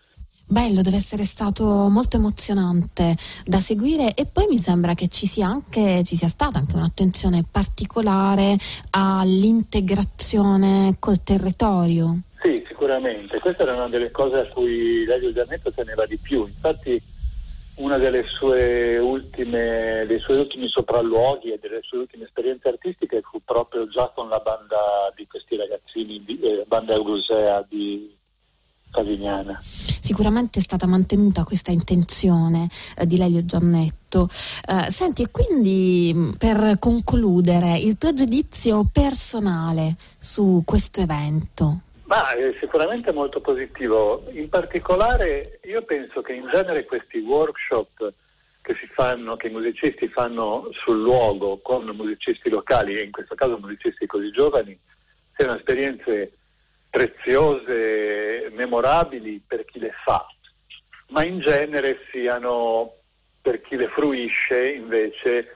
Bello, 0.50 0.80
deve 0.80 0.96
essere 0.96 1.24
stato 1.24 1.64
molto 1.90 2.16
emozionante 2.16 3.14
da 3.44 3.60
seguire 3.60 4.14
e 4.14 4.24
poi 4.24 4.46
mi 4.48 4.56
sembra 4.56 4.94
che 4.94 5.08
ci 5.08 5.26
sia 5.26 5.46
anche 5.46 6.02
ci 6.04 6.16
sia 6.16 6.28
stata 6.28 6.58
anche 6.58 6.74
un'attenzione 6.74 7.44
particolare 7.48 8.56
all'integrazione 8.90 10.96
col 10.98 11.22
territorio. 11.22 12.22
Sì, 12.40 12.64
sicuramente. 12.66 13.38
Questa 13.40 13.64
era 13.64 13.74
una 13.74 13.88
delle 13.88 14.10
cose 14.10 14.38
a 14.38 14.46
cui 14.46 15.04
Lelio 15.04 15.32
Giannetto 15.32 15.70
teneva 15.70 16.06
di 16.06 16.16
più. 16.16 16.46
Infatti 16.46 16.98
ultime, 19.38 20.04
dei 20.06 20.18
suoi 20.18 20.38
ultimi 20.38 20.68
sopralluoghi 20.68 21.52
e 21.52 21.58
delle 21.60 21.80
sue 21.82 21.98
ultime 21.98 22.24
esperienze 22.24 22.68
artistiche 22.68 23.22
fu 23.22 23.40
proprio 23.44 23.88
già 23.88 24.10
con 24.14 24.28
la 24.28 24.38
banda 24.38 25.12
di 25.14 25.26
questi 25.26 25.56
ragazzini, 25.56 26.22
di, 26.24 26.40
eh, 26.40 26.64
banda 26.66 26.94
Eurusea 26.94 27.64
di 27.68 28.16
Favignana. 28.90 29.58
Sicuramente 29.62 30.58
è 30.58 30.62
stata 30.62 30.86
mantenuta 30.86 31.44
questa 31.44 31.70
intenzione 31.70 32.68
eh, 32.96 33.06
di 33.06 33.16
Lelio 33.16 33.44
Giannetto. 33.44 34.28
Eh, 34.66 34.90
senti, 34.90 35.22
e 35.22 35.30
quindi 35.30 36.12
mh, 36.14 36.36
per 36.38 36.78
concludere, 36.78 37.78
il 37.78 37.98
tuo 37.98 38.12
giudizio 38.14 38.88
personale 38.90 39.96
su 40.16 40.62
questo 40.64 41.00
evento? 41.00 41.80
Ma 42.04 42.32
è 42.32 42.56
sicuramente 42.58 43.12
molto 43.12 43.40
positivo. 43.40 44.24
In 44.32 44.48
particolare 44.48 45.60
io 45.64 45.82
penso 45.82 46.22
che 46.22 46.32
in 46.32 46.48
genere 46.50 46.86
questi 46.86 47.18
workshop 47.18 48.12
che 48.62 48.74
si 48.80 48.86
fanno, 48.86 49.36
che 49.36 49.48
i 49.48 49.50
musicisti 49.50 50.08
fanno 50.08 50.68
sul 50.72 51.00
luogo 51.00 51.58
con 51.62 51.84
musicisti 51.84 52.48
locali 52.48 52.96
e 52.96 53.02
in 53.02 53.10
questo 53.10 53.34
caso 53.34 53.58
musicisti 53.58 54.06
così 54.06 54.30
giovani, 54.30 54.78
siano 55.36 55.54
esperienze 55.54 56.32
preziose, 56.90 58.48
memorabili 58.52 59.42
per 59.46 59.64
chi 59.64 59.78
le 59.78 59.92
fa, 60.04 60.26
ma 61.08 61.24
in 61.24 61.40
genere 61.40 61.98
siano 62.10 62.94
per 63.40 63.60
chi 63.62 63.76
le 63.76 63.88
fruisce 63.88 64.72
invece 64.72 65.54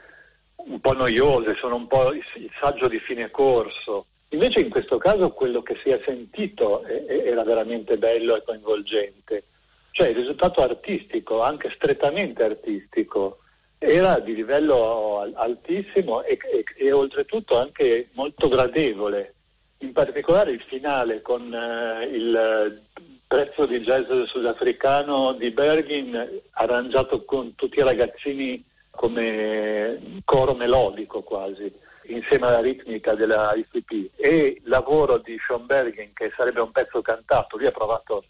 un 0.56 0.80
po' 0.80 0.92
noiose, 0.92 1.56
sono 1.58 1.76
un 1.76 1.86
po' 1.86 2.12
il 2.12 2.24
saggio 2.60 2.88
di 2.88 2.98
fine 3.00 3.30
corso. 3.30 4.06
Invece 4.30 4.60
in 4.60 4.70
questo 4.70 4.96
caso 4.96 5.30
quello 5.30 5.62
che 5.62 5.76
si 5.82 5.90
è 5.90 6.00
sentito 6.04 6.84
era 6.86 7.42
veramente 7.42 7.98
bello 7.98 8.36
e 8.36 8.42
coinvolgente, 8.44 9.44
cioè 9.90 10.08
il 10.08 10.16
risultato 10.16 10.62
artistico, 10.62 11.42
anche 11.42 11.70
strettamente 11.74 12.42
artistico, 12.42 13.38
era 13.78 14.20
di 14.20 14.34
livello 14.34 15.18
al- 15.18 15.34
altissimo 15.34 16.22
e, 16.22 16.38
e- 16.40 16.64
e 16.76 16.92
oltretutto 16.92 17.58
anche 17.58 18.08
molto 18.12 18.48
gradevole. 18.48 19.34
In 19.82 19.92
particolare 19.92 20.52
il 20.52 20.62
finale 20.62 21.22
con 21.22 21.52
eh, 21.52 22.04
il 22.06 22.82
pezzo 23.26 23.66
di 23.66 23.80
jazz 23.80 24.08
sudafricano 24.26 25.32
di 25.32 25.50
Bergin 25.50 26.40
arrangiato 26.52 27.24
con 27.24 27.56
tutti 27.56 27.80
i 27.80 27.82
ragazzini 27.82 28.64
come 28.90 30.20
coro 30.24 30.54
melodico 30.54 31.22
quasi, 31.22 31.72
insieme 32.04 32.46
alla 32.46 32.60
ritmica 32.60 33.14
della 33.14 33.52
ICP 33.54 34.10
e 34.14 34.60
il 34.62 34.68
lavoro 34.68 35.18
di 35.18 35.36
Sean 35.44 35.66
Bergin 35.66 36.12
che 36.12 36.32
sarebbe 36.36 36.60
un 36.60 36.70
pezzo 36.70 37.02
cantato, 37.02 37.56
lui 37.56 37.66
ha 37.66 37.72
provato, 37.72 38.24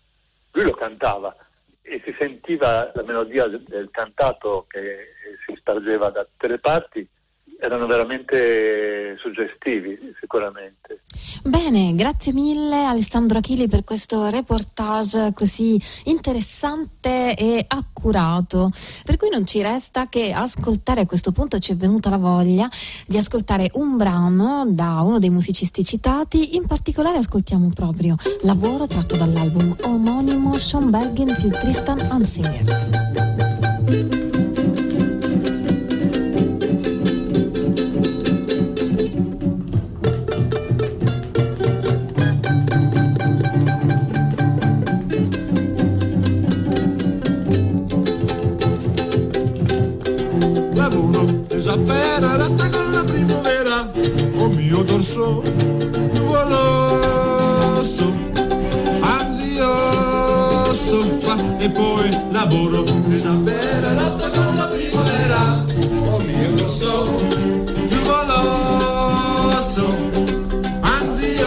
lui 0.53 0.65
lo 0.65 0.73
cantava 0.73 1.37
e 1.83 2.01
si 2.03 2.15
sentiva 2.19 2.91
la 2.95 3.03
melodia 3.03 3.47
del 3.47 3.91
cantato 3.91 4.65
che 4.69 5.09
si 5.45 5.55
spargeva 5.57 6.09
da 6.09 6.25
tutte 6.25 6.49
le 6.49 6.59
parti, 6.59 7.07
erano 7.63 7.87
veramente 7.87 9.17
suggestivi 9.21 9.97
sicuramente. 10.19 11.03
Bene, 11.45 11.95
grazie 11.95 12.33
mille 12.33 12.85
Alessandro 12.85 13.39
Achilli 13.39 13.69
per 13.69 13.85
questo 13.85 14.29
reportage 14.31 15.33
così 15.33 15.81
interessante 16.05 17.37
e 17.37 17.65
accurato. 17.65 18.69
Per 19.05 19.17
cui 19.17 19.29
non 19.31 19.47
ci 19.47 19.63
resta 19.63 20.09
che 20.09 20.33
ascoltare 20.33 21.03
a 21.03 21.07
questo 21.07 21.31
punto 21.31 21.61
ci 21.61 21.71
è 21.71 21.77
venuta 21.77 22.11
la 22.11 22.17
voglia 22.17 22.69
di 23.07 23.17
ascoltare 23.17 23.71
un 23.75 23.97
brano 23.97 24.67
da 24.69 25.01
uno 25.03 25.21
dei 25.21 25.31
musicisti 25.31 25.85
citati, 25.85 26.57
in 26.57 26.67
particolare 26.67 27.19
ascoltiamo 27.19 27.71
proprio 27.73 28.17
lavoro 28.43 28.89
tratto 28.89 29.17
dall'album 29.17 29.77
omonimo 29.83 30.55
Sean 30.55 30.91
Bergen 30.91 31.33
più 31.39 31.49
Tristan 31.49 32.01
Hansinger. 32.11 34.21
Disappera 51.63 52.35
ratta 52.37 52.69
con 52.71 52.91
la 52.91 53.05
primavera 53.05 53.89
o 54.37 54.49
mio 54.49 54.83
dorso 54.83 55.45
nuvoloso 56.13 58.13
ansioso 59.01 61.07
qua 61.23 61.37
e 61.59 61.71
poi 61.71 62.11
lavoro 62.33 62.83
disappera 63.07 63.95
ratta 63.95 64.29
con 64.31 64.57
la 64.57 64.67
primavera 64.67 65.65
o 66.11 66.19
mio 66.25 66.51
dorso 66.57 67.23
nuvoloso 67.91 69.87
ansioso 70.81 71.45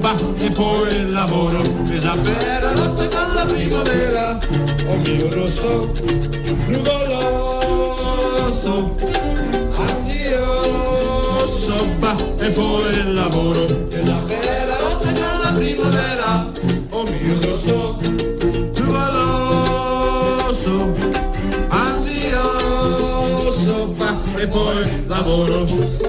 va 0.00 0.14
e 0.38 0.50
poi 0.50 1.10
lavoro 1.10 1.60
disappera 1.82 2.72
ratta 2.72 3.06
con 3.06 3.34
la 3.34 3.44
primavera 3.44 4.38
o 4.88 4.96
mio 4.96 5.30
rosso 5.30 5.92
nuvoloso, 8.76 8.94
ansioso, 10.36 11.76
va 11.98 12.14
e 12.38 12.50
poi 12.50 12.90
il 12.90 13.14
lavoro. 13.14 13.64
Che 13.88 14.02
sapere 14.02 14.76
lotta 14.78 15.12
con 15.12 15.40
la 15.42 15.52
primavera, 15.52 16.50
oh 16.90 17.04
mio 17.04 17.40
rosso, 17.40 17.98
nuvoloso, 18.78 19.94
ansioso, 21.68 22.74
va 23.96 24.18
e 24.36 24.46
poi 24.46 25.04
lavoro. 25.06 26.05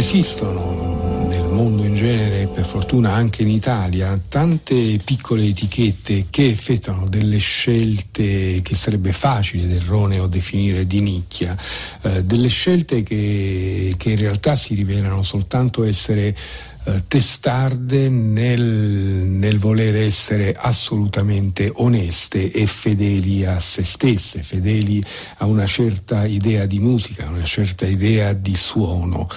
Esistono 0.00 1.26
nel 1.28 1.42
mondo 1.42 1.84
in 1.84 1.94
genere, 1.94 2.46
per 2.46 2.64
fortuna 2.64 3.12
anche 3.12 3.42
in 3.42 3.50
Italia, 3.50 4.18
tante 4.30 4.98
piccole 5.04 5.44
etichette 5.44 6.24
che 6.30 6.48
effettuano 6.48 7.06
delle 7.06 7.36
scelte 7.36 8.62
che 8.62 8.74
sarebbe 8.74 9.12
facile 9.12 9.64
ed 9.64 9.72
erroneo 9.72 10.26
definire 10.26 10.86
di 10.86 11.02
nicchia, 11.02 11.54
eh, 12.00 12.24
delle 12.24 12.48
scelte 12.48 13.02
che, 13.02 13.92
che 13.98 14.10
in 14.12 14.16
realtà 14.16 14.56
si 14.56 14.74
rivelano 14.74 15.22
soltanto 15.22 15.84
essere 15.84 16.34
eh, 16.82 17.02
testarde 17.06 18.08
nel, 18.08 18.62
nel 18.62 19.58
voler 19.58 19.96
essere 19.96 20.54
assolutamente 20.58 21.70
oneste 21.74 22.50
e 22.50 22.64
fedeli 22.64 23.44
a 23.44 23.58
se 23.58 23.84
stesse, 23.84 24.42
fedeli 24.42 25.04
a 25.36 25.44
una 25.44 25.66
certa 25.66 26.24
idea 26.24 26.64
di 26.64 26.78
musica, 26.78 27.26
a 27.26 27.30
una 27.30 27.44
certa 27.44 27.86
idea 27.86 28.32
di 28.32 28.56
suono. 28.56 29.28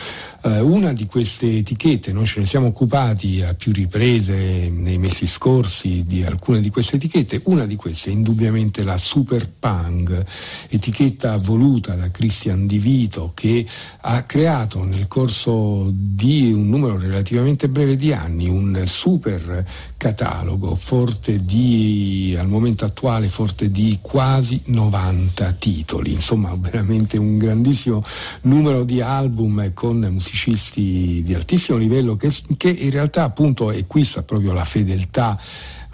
Eh, 0.45 0.59
una 0.59 0.91
di 0.91 1.05
queste 1.05 1.59
etichette, 1.59 2.11
noi 2.11 2.25
ce 2.25 2.41
ne 2.41 2.45
siamo 2.45 2.67
occupati 2.67 3.41
a 3.41 3.53
più 3.53 3.71
riprese 3.71 4.69
nei 4.69 4.97
mesi 4.97 5.25
scorsi 5.25 6.03
di 6.05 6.25
alcune 6.25 6.59
di 6.59 6.69
queste 6.69 6.97
etichette, 6.97 7.39
una 7.45 7.65
di 7.65 7.77
queste 7.77 8.09
è 8.09 8.13
indubbiamente 8.13 8.83
la 8.83 8.97
Super 8.97 9.47
Punk, 9.47 10.21
etichetta 10.67 11.37
voluta 11.37 11.93
da 11.93 12.11
Christian 12.11 12.67
Di 12.67 12.77
Vito 12.77 13.31
che 13.33 13.65
ha 14.01 14.23
creato 14.23 14.83
nel 14.83 15.07
corso 15.07 15.89
di 15.93 16.51
un 16.51 16.67
numero 16.67 16.97
relativamente 16.97 17.69
breve 17.69 17.95
di 17.95 18.11
anni 18.11 18.49
un 18.49 18.83
super 18.85 19.65
catalogo 19.95 20.75
forte 20.75 21.45
di, 21.45 22.35
al 22.37 22.49
momento 22.49 22.83
attuale, 22.83 23.29
forte 23.29 23.71
di 23.71 23.99
quasi 24.01 24.59
90 24.65 25.53
titoli, 25.53 26.11
insomma 26.11 26.53
veramente 26.59 27.17
un 27.17 27.37
grandissimo 27.37 28.03
numero 28.41 28.83
di 28.83 28.99
album 28.99 29.71
con 29.73 30.17
musicisti 30.33 31.21
di 31.23 31.33
altissimo 31.35 31.77
livello 31.77 32.15
che, 32.15 32.31
che 32.57 32.69
in 32.69 32.89
realtà 32.89 33.23
appunto 33.23 33.69
e 33.71 33.85
qui 33.85 34.03
sta 34.03 34.23
proprio 34.23 34.51
la 34.51 34.65
fedeltà 34.65 35.39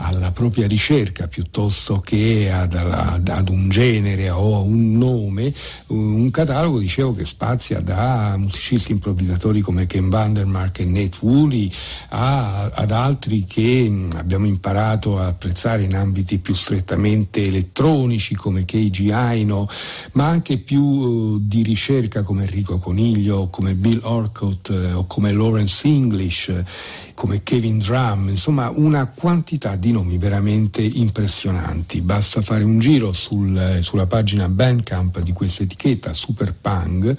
alla 0.01 0.31
propria 0.31 0.65
ricerca 0.65 1.27
piuttosto 1.27 1.99
che 1.99 2.49
ad, 2.51 2.73
ad, 2.73 3.27
ad, 3.27 3.49
un 3.49 3.69
genere 3.69 4.29
o 4.29 4.55
a 4.55 4.59
un 4.59 4.97
nome, 4.97 5.53
un 5.87 6.31
catalogo 6.31 6.79
dicevo 6.79 7.13
che 7.13 7.25
spazia 7.25 7.81
da 7.81 8.35
musicisti 8.37 8.93
improvvisatori 8.93 9.59
come 9.59 9.87
Ken 9.87 10.07
Vandermark 10.07 10.79
e 10.79 10.85
Nate 10.85 11.17
Woolley 11.19 11.69
a, 12.09 12.69
ad 12.73 12.91
altri 12.91 13.43
che 13.43 13.91
abbiamo 14.15 14.45
imparato 14.45 15.19
a 15.19 15.27
apprezzare 15.27 15.83
in 15.83 15.95
ambiti 15.95 16.37
più 16.37 16.53
strettamente 16.53 17.43
elettronici 17.43 18.35
come 18.35 18.63
Keiji 18.63 19.11
Aino, 19.11 19.67
ma 20.13 20.27
anche 20.27 20.59
più 20.59 20.81
uh, 20.81 21.39
di 21.41 21.61
ricerca 21.61 22.23
come 22.23 22.43
Enrico 22.43 22.77
Coniglio, 22.77 23.47
come 23.49 23.73
Bill 23.73 23.99
Orcott 24.03 24.69
uh, 24.69 24.97
o 24.97 25.05
come 25.05 25.33
Lawrence 25.33 25.85
English 25.85 26.51
come 27.19 27.43
Kevin 27.43 27.79
Drum, 27.79 28.29
insomma 28.29 28.71
una 28.73 29.07
quantità 29.07 29.75
di 29.75 29.88
nomi 29.91 30.17
veramente 30.17 30.81
impressionanti. 30.81 32.01
Basta 32.01 32.41
fare 32.41 32.63
un 32.63 32.79
giro 32.79 33.11
sul, 33.11 33.79
sulla 33.81 34.05
pagina 34.05 34.47
Bandcamp 34.47 35.19
di 35.19 35.33
questa 35.33 35.63
etichetta 35.63 36.13
Super 36.13 36.53
Punk 36.53 37.15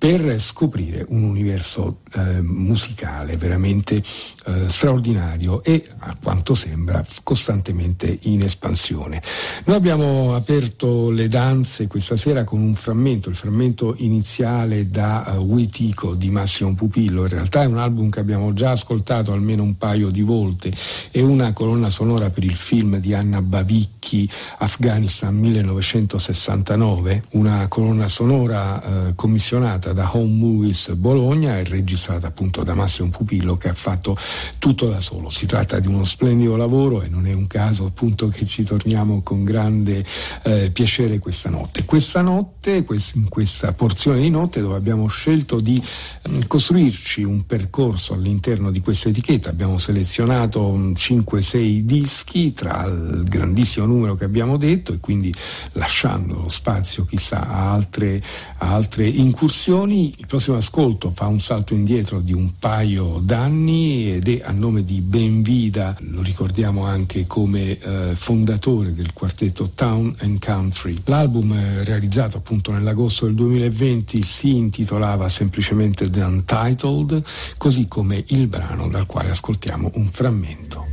per 0.00 0.40
scoprire 0.40 1.04
un 1.08 1.24
universo 1.24 1.98
eh, 2.14 2.40
musicale 2.40 3.36
veramente 3.36 3.96
eh, 3.96 4.68
straordinario 4.68 5.62
e 5.62 5.86
a 5.98 6.16
quanto 6.20 6.54
sembra 6.54 7.04
costantemente 7.22 8.18
in 8.22 8.42
espansione. 8.42 9.22
Noi 9.64 9.76
abbiamo 9.76 10.34
aperto 10.34 11.10
le 11.10 11.28
danze 11.28 11.86
questa 11.86 12.16
sera 12.16 12.44
con 12.44 12.60
un 12.60 12.74
frammento, 12.74 13.28
il 13.28 13.36
frammento 13.36 13.94
iniziale 13.98 14.90
da 14.90 15.36
uh, 15.36 15.40
Witico 15.40 16.14
di 16.14 16.30
Massimo 16.30 16.74
Pupillo, 16.74 17.22
in 17.22 17.28
realtà 17.28 17.62
è 17.62 17.66
un 17.66 17.78
album 17.78 18.10
che 18.10 18.20
abbiamo 18.20 18.52
già 18.52 18.72
ascoltato 18.72 19.32
almeno 19.32 19.62
un 19.62 19.76
paio 19.76 20.10
di 20.10 20.22
volte, 20.22 20.72
è 21.10 21.20
una 21.20 21.52
colonna 21.52 21.90
sonora 21.90 22.30
per 22.30 22.44
il 22.44 22.56
film 22.56 22.98
di 22.98 23.14
Anna 23.14 23.42
Bavicchi, 23.42 24.28
Afghanistan 24.58 25.36
1969, 25.36 27.22
una 27.30 27.68
colonna 27.68 28.08
sonora 28.08 28.82
eh, 29.08 29.14
commissionata 29.14 29.92
da 29.92 30.10
Home 30.12 30.32
Movies 30.32 30.92
Bologna 30.94 31.58
e 31.58 31.64
registrata 32.00 32.28
appunto 32.28 32.62
da 32.62 32.74
Massimo 32.74 33.10
Pupillo 33.10 33.56
che 33.58 33.68
ha 33.68 33.74
fatto 33.74 34.16
tutto 34.58 34.88
da 34.88 35.00
solo. 35.00 35.28
Si 35.28 35.46
tratta 35.46 35.78
di 35.78 35.86
uno 35.86 36.04
splendido 36.04 36.56
lavoro 36.56 37.02
e 37.02 37.08
non 37.08 37.26
è 37.26 37.32
un 37.34 37.46
caso 37.46 37.84
appunto 37.84 38.28
che 38.28 38.46
ci 38.46 38.64
torniamo 38.64 39.22
con 39.22 39.44
grande 39.44 40.02
eh, 40.42 40.70
piacere 40.70 41.18
questa 41.18 41.50
notte. 41.50 41.84
Questa 41.84 42.22
notte, 42.22 42.84
in 43.14 43.28
questa 43.28 43.72
porzione 43.72 44.20
di 44.20 44.30
notte 44.30 44.60
dove 44.60 44.76
abbiamo 44.76 45.06
scelto 45.08 45.60
di 45.60 45.80
eh, 46.22 46.46
costruirci 46.46 47.22
un 47.22 47.44
percorso 47.44 48.14
all'interno 48.14 48.70
di 48.70 48.80
questa 48.80 49.10
etichetta, 49.10 49.50
abbiamo 49.50 49.76
selezionato 49.76 50.74
5-6 50.76 51.80
dischi 51.80 52.52
tra 52.52 52.84
il 52.84 53.24
grandissimo 53.28 53.84
numero 53.84 54.14
che 54.14 54.24
abbiamo 54.24 54.56
detto 54.56 54.92
e 54.92 55.00
quindi 55.00 55.34
lasciando 55.72 56.40
lo 56.40 56.48
spazio 56.48 57.04
chissà 57.04 57.46
a 57.46 57.72
altre, 57.72 58.22
a 58.58 58.72
altre 58.72 59.06
incursioni 59.06 60.14
il 60.16 60.26
prossimo 60.26 60.56
ascolto 60.56 61.10
fa 61.10 61.26
un 61.26 61.40
salto 61.40 61.74
indietro 61.74 61.89
di 61.90 62.32
un 62.32 62.52
paio 62.56 63.18
d'anni 63.20 64.12
ed 64.12 64.28
è 64.28 64.42
a 64.44 64.52
nome 64.52 64.84
di 64.84 65.00
Benvida, 65.00 65.96
lo 66.02 66.22
ricordiamo 66.22 66.84
anche 66.84 67.26
come 67.26 67.76
eh, 67.76 68.12
fondatore 68.14 68.94
del 68.94 69.12
quartetto 69.12 69.70
Town 69.74 70.14
and 70.20 70.38
Country. 70.38 70.96
L'album 71.06 71.52
eh, 71.52 71.82
realizzato 71.82 72.36
appunto 72.36 72.70
nell'agosto 72.70 73.26
del 73.26 73.34
2020 73.34 74.22
si 74.22 74.54
intitolava 74.54 75.28
semplicemente 75.28 76.08
The 76.08 76.22
Untitled, 76.22 77.24
così 77.56 77.88
come 77.88 78.22
il 78.28 78.46
brano 78.46 78.88
dal 78.88 79.06
quale 79.06 79.30
ascoltiamo 79.30 79.90
un 79.94 80.06
frammento. 80.10 80.86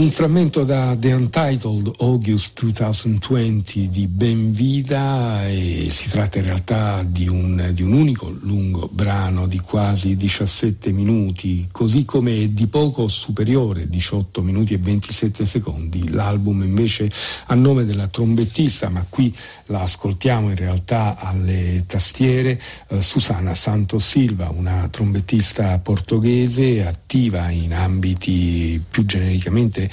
Un 0.00 0.08
frammento 0.08 0.64
da 0.64 0.96
The 0.98 1.12
Untitled 1.12 1.90
August 1.98 2.58
2020 2.62 3.90
di 3.90 4.06
Ben 4.06 4.50
Vida 4.50 5.46
e 5.46 5.88
si 5.90 6.08
tratta 6.08 6.38
in 6.38 6.44
realtà 6.44 7.02
di 7.02 7.28
un, 7.28 7.68
di 7.74 7.82
un 7.82 7.92
unico 7.92 8.34
lungo 8.40 8.88
brano 8.90 9.46
di 9.46 9.58
quasi 9.58 10.16
17 10.16 10.90
minuti, 10.90 11.68
così 11.70 12.06
come 12.06 12.54
di 12.54 12.66
poco 12.66 13.08
superiore, 13.08 13.90
18 13.90 14.40
minuti 14.40 14.72
e 14.72 14.78
27 14.78 15.44
secondi. 15.44 16.08
L'album 16.08 16.62
invece 16.62 17.10
a 17.48 17.54
nome 17.54 17.84
della 17.84 18.06
trombettista, 18.06 18.88
ma 18.88 19.04
qui 19.06 19.36
la 19.66 19.82
ascoltiamo 19.82 20.48
in 20.48 20.56
realtà 20.56 21.18
alle 21.18 21.84
tastiere, 21.86 22.58
eh, 22.88 23.02
Susana 23.02 23.54
Santos 23.54 24.08
Silva, 24.08 24.48
una 24.48 24.88
trombettista 24.90 25.78
portoghese 25.78 26.86
attiva 26.86 27.50
in 27.50 27.74
ambiti 27.74 28.82
più 28.90 29.04
genericamente 29.04 29.88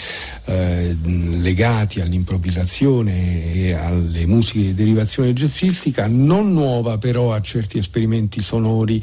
eh, 0.45 0.95
legati 1.04 2.02
all'improvvisazione 2.02 3.54
e 3.54 3.74
alle 3.74 4.26
musiche 4.26 4.60
di 4.60 4.74
derivazione 4.74 5.34
jazzistica, 5.34 6.08
non 6.08 6.54
nuova 6.54 6.98
però 6.98 7.34
a 7.34 7.41
certi 7.41 7.78
esperimenti 7.78 8.41
sonori 8.41 9.02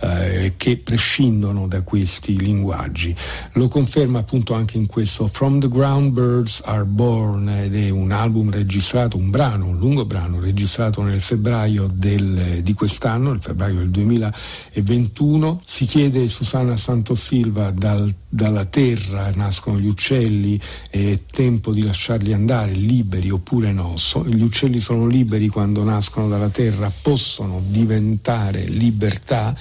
eh, 0.00 0.54
che 0.56 0.78
prescindono 0.78 1.66
da 1.66 1.82
questi 1.82 2.38
linguaggi. 2.38 3.14
Lo 3.52 3.68
conferma 3.68 4.18
appunto 4.18 4.54
anche 4.54 4.76
in 4.76 4.86
questo 4.86 5.28
From 5.28 5.60
the 5.60 5.68
Ground 5.68 6.12
Birds 6.12 6.62
Are 6.64 6.84
Born 6.84 7.48
ed 7.48 7.74
è 7.74 7.90
un 7.90 8.10
album 8.10 8.50
registrato, 8.50 9.16
un 9.16 9.30
brano, 9.30 9.66
un 9.66 9.78
lungo 9.78 10.04
brano 10.04 10.40
registrato 10.40 11.02
nel 11.02 11.20
febbraio 11.20 11.88
del, 11.92 12.60
di 12.62 12.72
quest'anno, 12.74 13.32
il 13.32 13.40
febbraio 13.40 13.76
del 13.76 13.90
2021. 13.90 15.60
Si 15.64 15.86
chiede 15.86 16.28
Susana 16.28 16.76
Santosilva 16.76 17.70
dal, 17.70 18.12
dalla 18.28 18.64
terra 18.64 19.30
nascono 19.34 19.78
gli 19.78 19.86
uccelli 19.86 20.31
uccelli 20.32 20.60
è 20.88 21.20
tempo 21.30 21.72
di 21.72 21.82
lasciarli 21.82 22.32
andare 22.32 22.72
liberi 22.72 23.30
oppure 23.30 23.72
no. 23.72 23.94
Gli 24.26 24.42
uccelli 24.42 24.80
sono 24.80 25.06
liberi 25.06 25.48
quando 25.48 25.84
nascono 25.84 26.28
dalla 26.28 26.48
terra, 26.48 26.90
possono 27.02 27.60
diventare 27.64 28.64
libertà. 28.64 29.54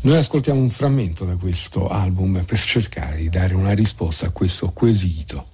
Noi 0.00 0.16
ascoltiamo 0.16 0.60
un 0.60 0.70
frammento 0.70 1.24
da 1.24 1.34
questo 1.34 1.88
album 1.88 2.44
per 2.44 2.60
cercare 2.60 3.16
di 3.16 3.28
dare 3.28 3.54
una 3.54 3.72
risposta 3.72 4.26
a 4.26 4.30
questo 4.30 4.70
quesito. 4.72 5.48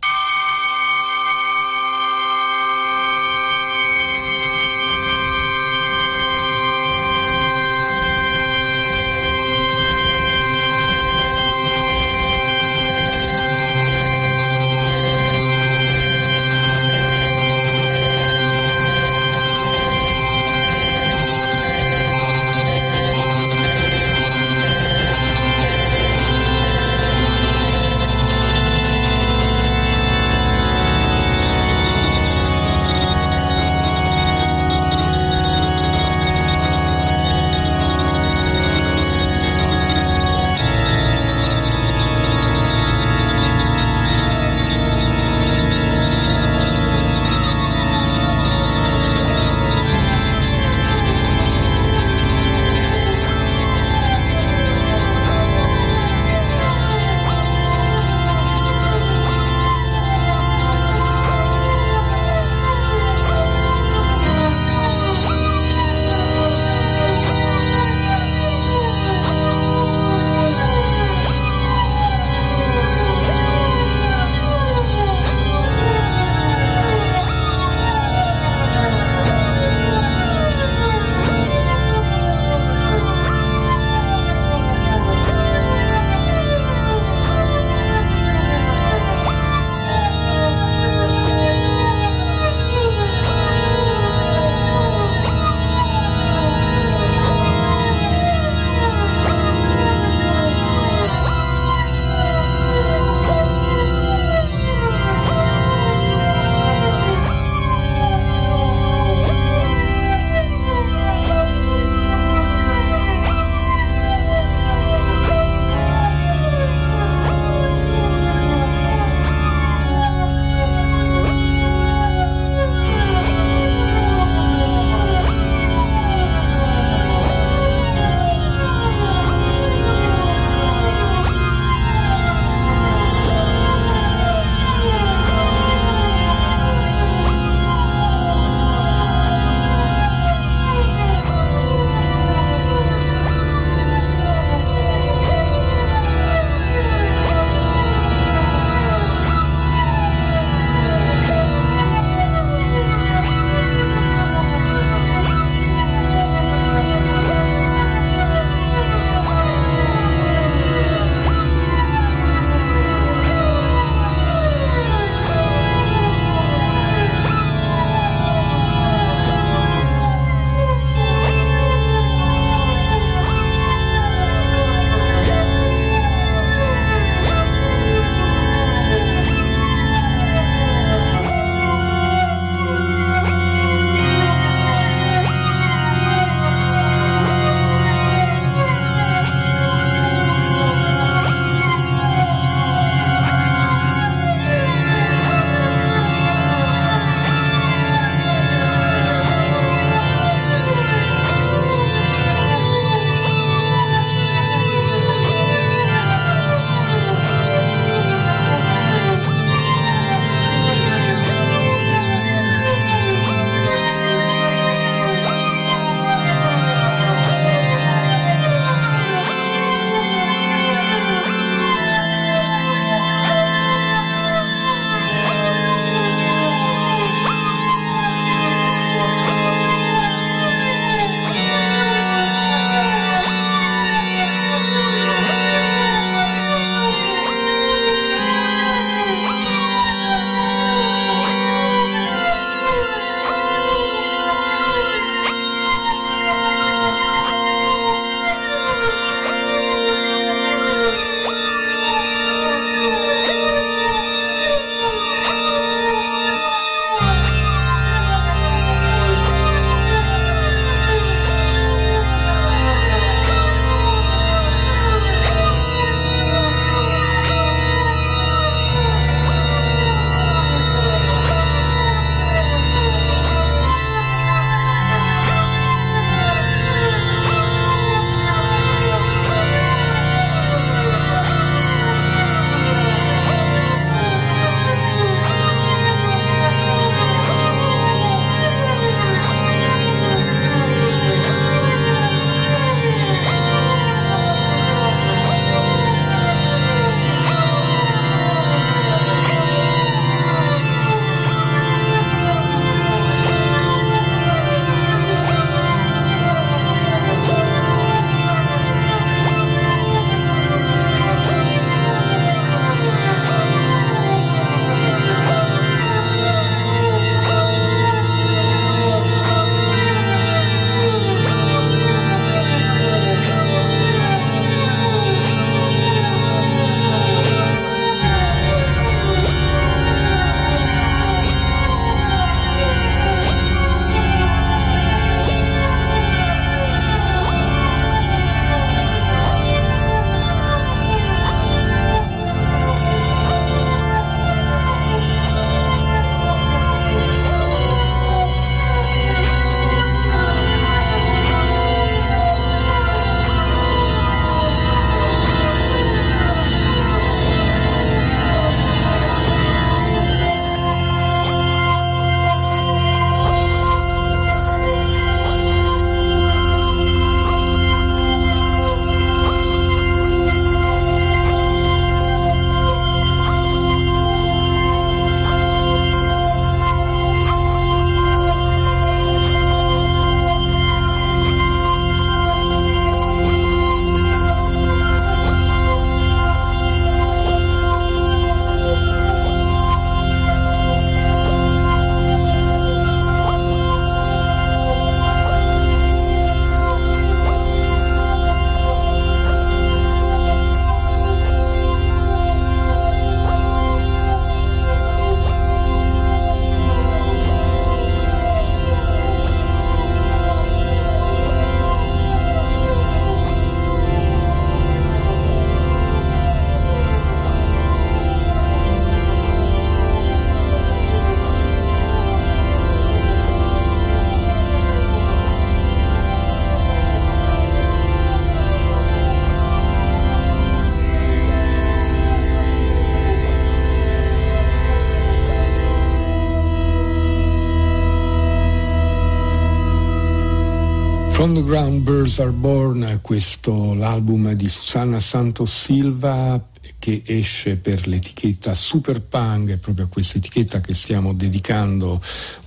From 441.24 441.36
the 441.36 441.42
Ground 441.42 441.84
Birds 441.84 442.20
Are 442.20 442.30
Born, 442.30 442.98
questo 443.01 443.72
l'album 443.72 444.34
di 444.34 444.46
Susanna 444.46 445.01
Santos 445.01 445.59
Silva 445.59 446.38
che 446.85 447.01
esce 447.06 447.56
per 447.56 447.86
l'etichetta 447.86 448.52
Super 448.52 449.01
Punk, 449.01 449.48
è 449.48 449.56
proprio 449.56 449.86
a 449.86 449.89
questa 449.89 450.19
etichetta 450.19 450.61
che 450.61 450.74
stiamo 450.74 451.15
dedicando 451.15 451.98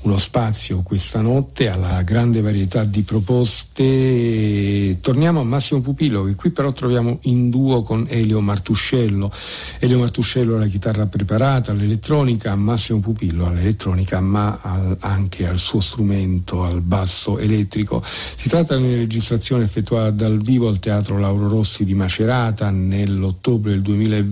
uno 0.01 0.17
spazio 0.19 0.83
questa 0.83 1.21
notte 1.21 1.69
alla 1.69 2.03
grande 2.03 2.41
varietà 2.41 2.83
di 2.83 3.01
proposte. 3.01 4.99
Torniamo 5.01 5.39
a 5.39 5.43
Massimo 5.43 5.81
Pupillo 5.81 6.23
che 6.23 6.35
qui 6.35 6.51
però 6.51 6.71
troviamo 6.71 7.17
in 7.23 7.49
duo 7.49 7.81
con 7.81 8.05
Elio 8.07 8.39
Martuscello. 8.39 9.31
Elio 9.79 9.97
Martuscello 9.97 10.55
alla 10.55 10.67
chitarra 10.67 11.07
preparata, 11.07 11.71
all'elettronica, 11.71 12.55
Massimo 12.55 12.99
Pupillo 12.99 13.47
all'elettronica 13.47 14.19
ma 14.19 14.59
al- 14.61 14.97
anche 14.99 15.47
al 15.47 15.57
suo 15.57 15.79
strumento, 15.79 16.63
al 16.63 16.81
basso 16.81 17.39
elettrico. 17.39 18.03
Si 18.03 18.47
tratta 18.49 18.77
di 18.77 18.83
una 18.83 18.95
registrazione 18.95 19.63
effettuata 19.63 20.11
dal 20.11 20.37
vivo 20.37 20.67
al 20.67 20.77
Teatro 20.77 21.17
Lauro 21.17 21.47
Rossi 21.49 21.85
di 21.85 21.95
Macerata 21.95 22.69
nell'ottobre 22.69 23.71
del 23.71 23.81
2020, 23.81 24.25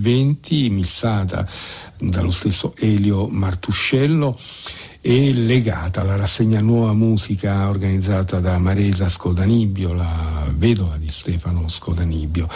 missata 0.70 1.48
dallo 1.98 2.32
stesso 2.32 2.76
Elio 2.78 3.28
Martuscello 3.28 4.38
e 5.08 5.34
legata 5.34 6.02
alla 6.02 6.16
rassegna 6.16 6.62
Nuova 6.62 6.92
Musica 6.94 7.70
organizzata 7.70 8.40
da 8.40 8.58
Maresa 8.58 9.08
Scodanibio, 9.08 9.94
la 9.94 10.50
vedova 10.52 10.98
di 10.98 11.10
Stefano 11.10 11.68
Scodanibio. 11.68 12.48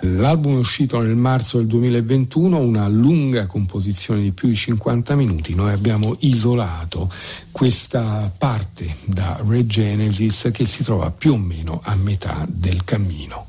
L'album 0.00 0.56
è 0.56 0.58
uscito 0.58 1.00
nel 1.00 1.16
marzo 1.16 1.56
del 1.56 1.66
2021, 1.66 2.58
una 2.58 2.88
lunga 2.88 3.46
composizione 3.46 4.20
di 4.20 4.32
più 4.32 4.48
di 4.48 4.54
50 4.54 5.14
minuti. 5.14 5.54
Noi 5.54 5.72
abbiamo 5.72 6.14
isolato 6.18 7.10
questa 7.50 8.30
parte 8.36 8.96
da 9.06 9.40
Re 9.42 9.66
Genesis 9.66 10.50
che 10.52 10.66
si 10.66 10.84
trova 10.84 11.10
più 11.10 11.32
o 11.32 11.38
meno 11.38 11.80
a 11.82 11.94
metà 11.94 12.44
del 12.46 12.84
cammino. 12.84 13.46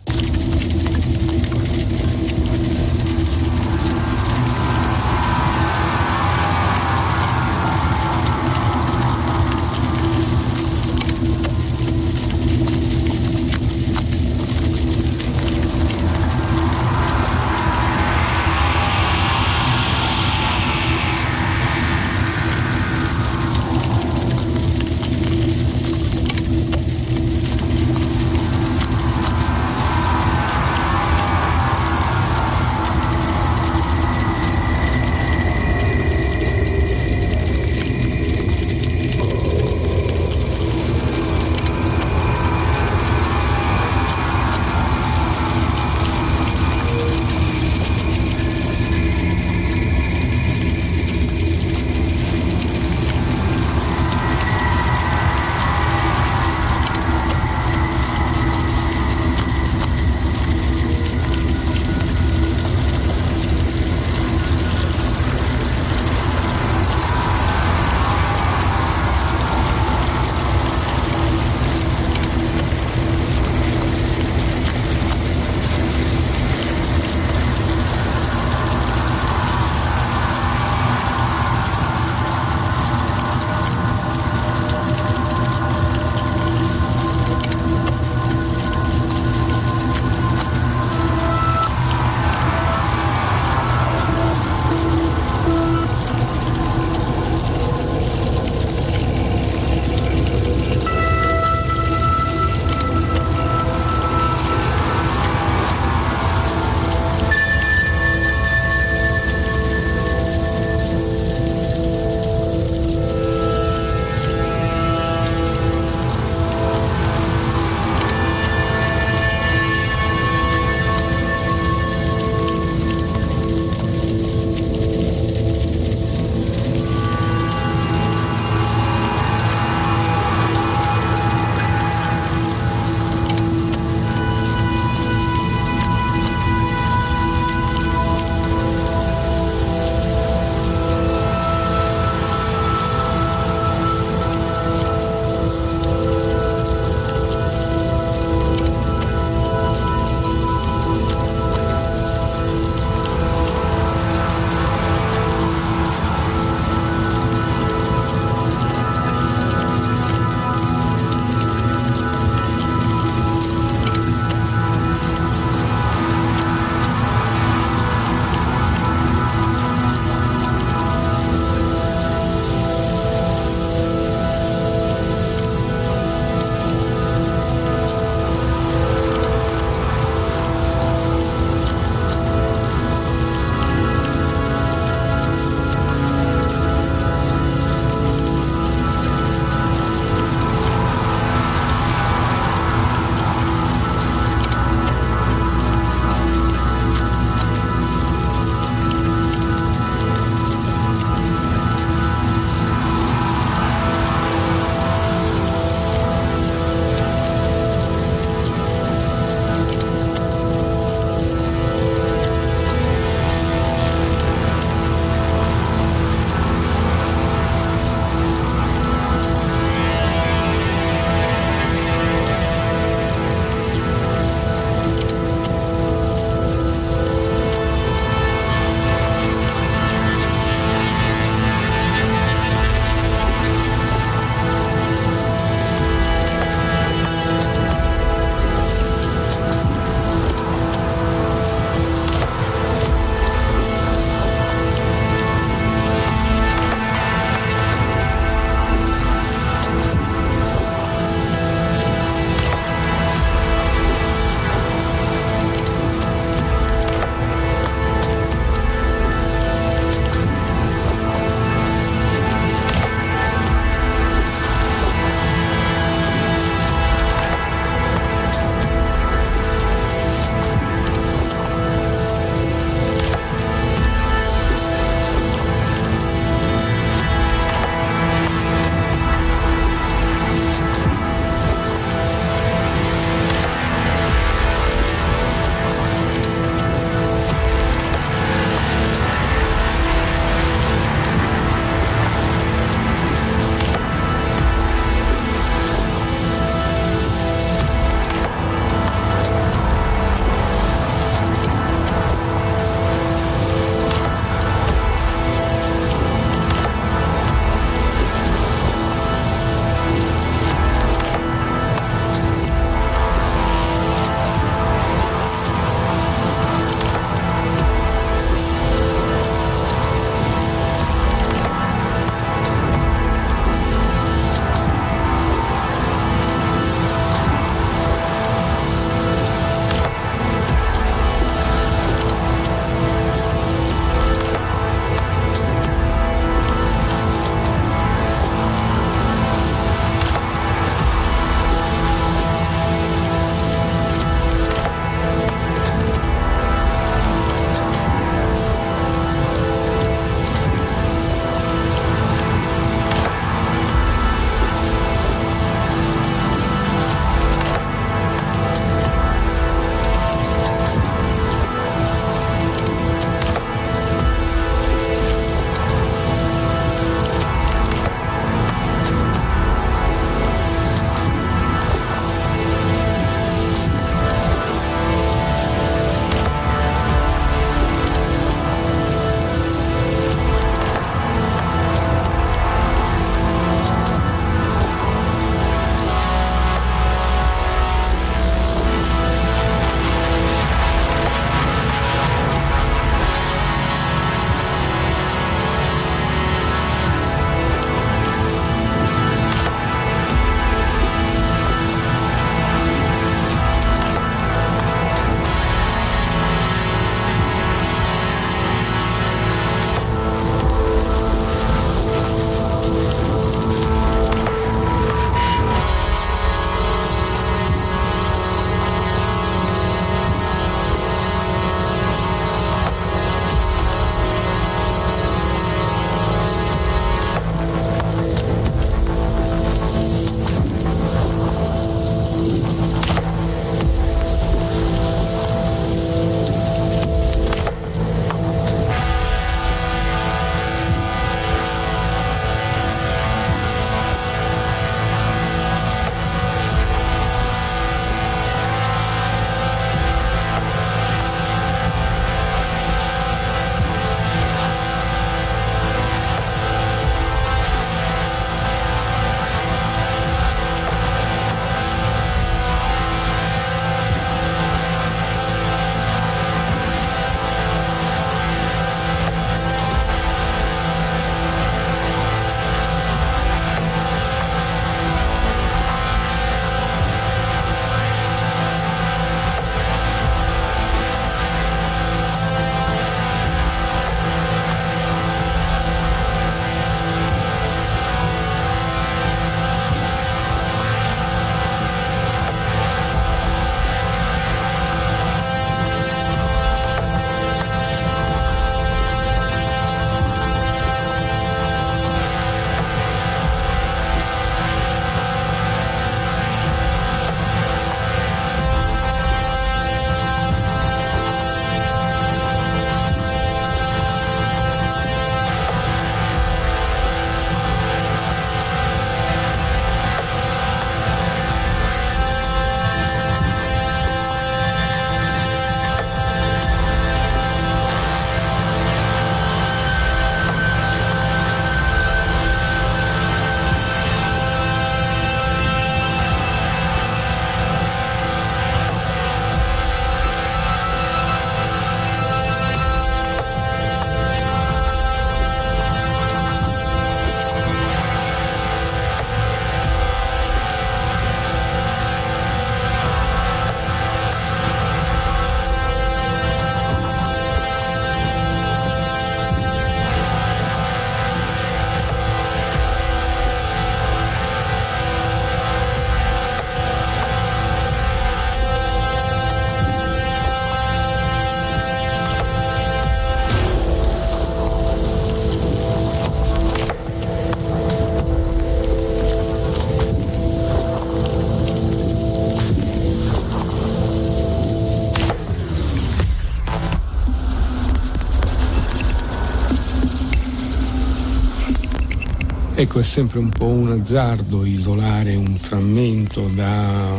Ecco, 592.66 592.80
è 592.80 592.84
sempre 592.84 593.20
un 593.20 593.30
po' 593.30 593.46
un 593.46 593.70
azzardo 593.70 594.44
isolare 594.44 595.14
un 595.14 595.36
frammento 595.38 596.28
da 596.34 596.98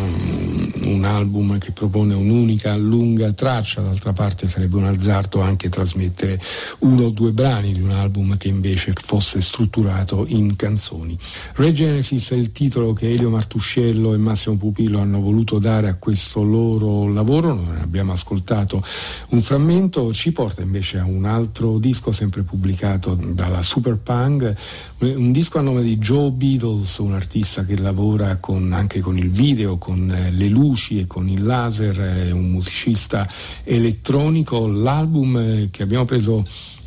un 0.84 1.02
album 1.04 1.58
che 1.58 1.72
propone 1.72 2.14
un'unica 2.14 2.76
lunga 2.76 3.32
traccia, 3.32 3.80
d'altra 3.80 4.12
parte 4.12 4.46
sarebbe 4.46 4.76
un 4.76 4.84
azzardo 4.84 5.40
anche 5.40 5.68
trasmettere 5.68 6.40
uno 6.80 7.06
o 7.06 7.10
due 7.10 7.32
brani 7.32 7.72
di 7.72 7.80
un 7.80 7.90
album 7.90 8.36
che 8.36 8.46
invece 8.46 8.92
fosse 8.94 9.40
strutturato 9.40 10.24
in 10.28 10.54
canzoni. 10.54 11.18
Re 11.54 11.72
Genesis 11.72 12.30
è 12.30 12.36
il 12.36 12.52
titolo 12.52 12.92
che 12.92 13.10
Elio 13.10 13.28
Martuscello 13.28 14.14
e 14.14 14.18
Massimo 14.18 14.56
Pupillo 14.56 15.00
hanno 15.00 15.20
voluto 15.20 15.58
dare 15.58 15.88
a 15.88 15.96
questo 15.96 16.44
loro 16.44 17.12
lavoro, 17.12 17.54
noi 17.54 17.80
abbiamo 17.86 18.12
ascoltato 18.12 18.82
un 19.30 19.40
frammento, 19.40 20.12
ci 20.12 20.32
porta 20.32 20.62
invece 20.62 20.98
a 20.98 21.04
un 21.04 21.24
altro 21.24 21.78
disco 21.78 22.12
sempre 22.12 22.42
pubblicato 22.42 23.14
dalla 23.14 23.62
Super 23.62 23.96
Punk, 23.96 24.54
un 24.98 25.32
disco 25.32 25.58
a 25.58 25.62
nome 25.62 25.82
di 25.82 25.96
Joe 25.96 26.30
Beatles, 26.30 26.98
un 26.98 27.14
artista 27.14 27.64
che 27.64 27.78
lavora 27.78 28.36
con- 28.36 28.72
anche 28.72 29.00
con 29.00 29.16
il 29.16 29.30
video, 29.30 29.78
con 29.78 30.10
eh, 30.10 30.30
le 30.30 30.48
luci 30.48 31.00
e 31.00 31.06
con 31.06 31.28
il 31.28 31.44
laser, 31.44 32.32
un 32.32 32.50
musicista 32.50 33.28
elettronico. 33.64 34.66
L'album 34.66 35.36
eh, 35.36 35.68
che 35.70 35.82
abbiamo 35.82 36.04
preso 36.04 36.44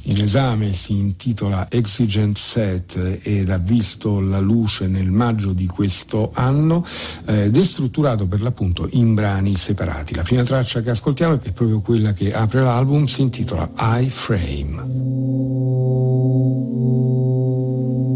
in 0.09 0.21
esame 0.21 0.73
si 0.73 0.93
intitola 0.93 1.67
Exigent 1.69 2.37
Set 2.37 3.19
ed 3.21 3.49
ha 3.49 3.57
visto 3.57 4.19
la 4.19 4.39
luce 4.39 4.87
nel 4.87 5.11
maggio 5.11 5.53
di 5.53 5.67
questo 5.67 6.31
anno 6.33 6.85
eh, 7.25 7.43
ed 7.43 7.55
è 7.55 7.63
strutturato 7.63 8.25
per 8.25 8.41
l'appunto 8.41 8.87
in 8.91 9.13
brani 9.13 9.55
separati. 9.55 10.15
La 10.15 10.23
prima 10.23 10.43
traccia 10.43 10.81
che 10.81 10.89
ascoltiamo 10.89 11.39
è 11.41 11.51
proprio 11.51 11.79
quella 11.81 12.13
che 12.13 12.33
apre 12.33 12.61
l'album, 12.61 13.05
si 13.05 13.21
intitola 13.21 13.69
iFrame. 13.77 14.97
Thank 16.19 18.08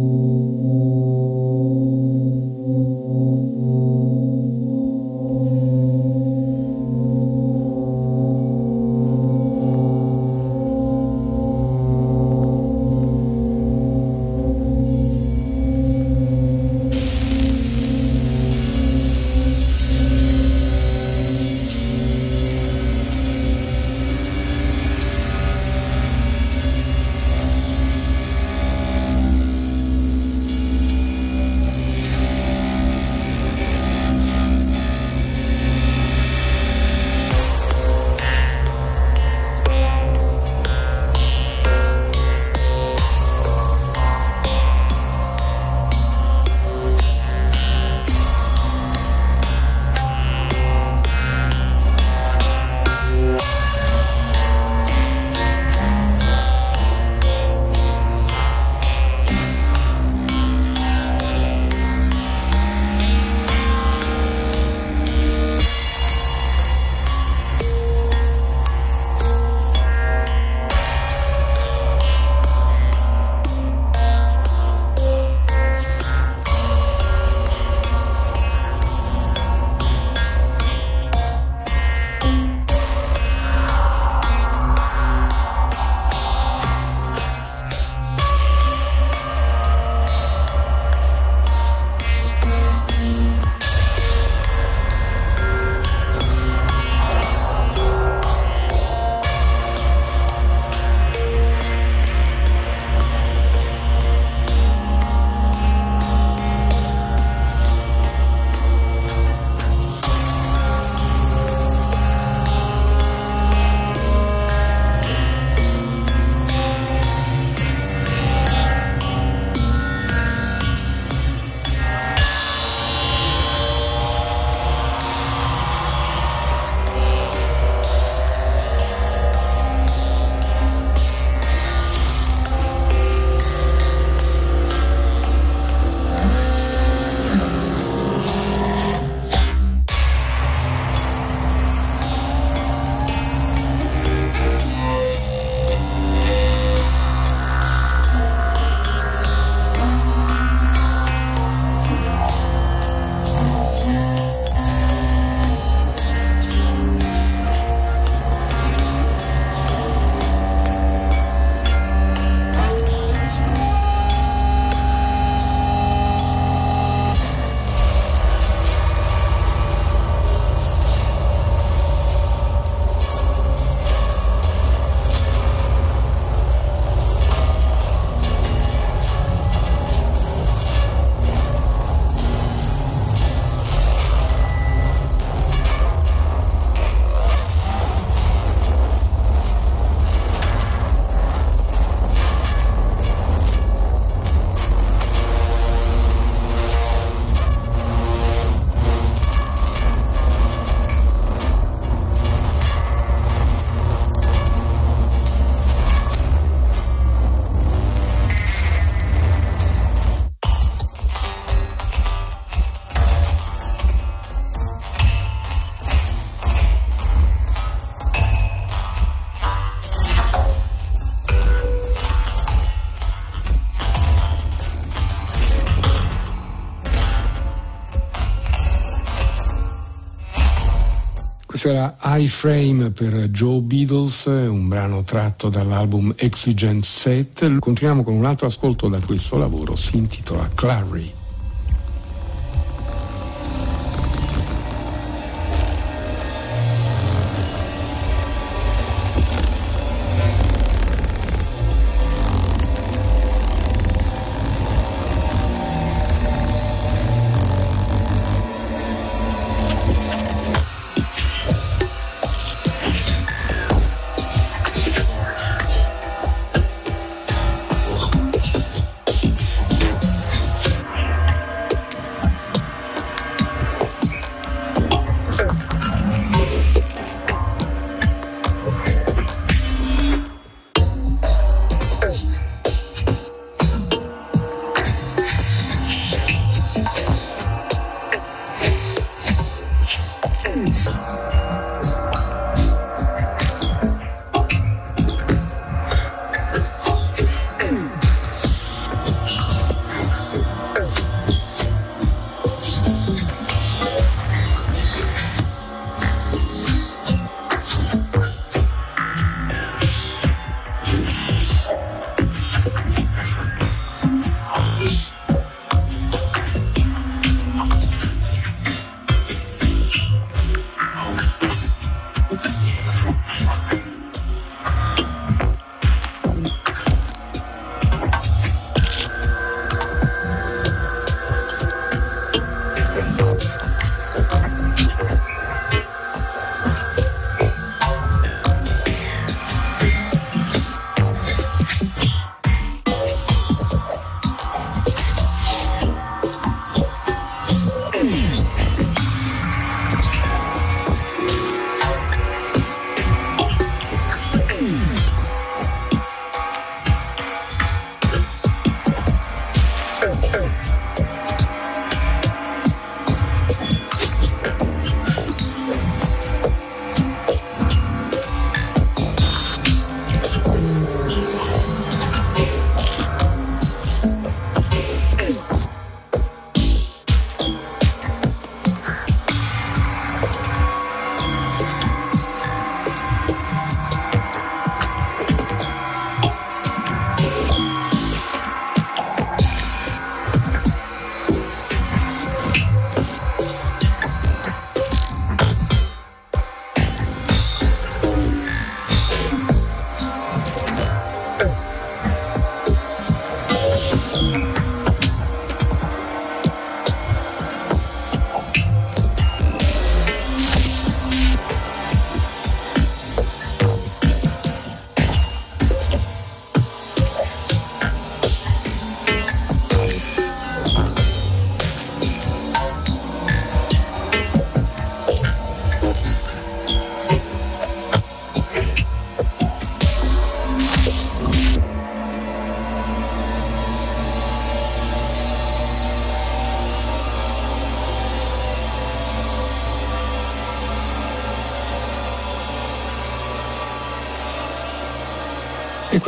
Questo 231.63 231.79
era 231.79 232.17
iFrame 232.17 232.89
per 232.89 233.13
Joe 233.29 233.61
Beatles, 233.61 234.25
un 234.25 234.67
brano 234.67 235.05
tratto 235.05 235.47
dall'album 235.47 236.13
Exigent 236.17 236.83
Set. 236.83 237.57
Continuiamo 237.59 238.03
con 238.03 238.15
un 238.15 238.25
altro 238.25 238.47
ascolto 238.47 238.89
da 238.89 238.99
questo 238.99 239.37
lavoro, 239.37 239.77
si 239.77 239.95
intitola 239.95 240.49
Clary. 240.53 241.22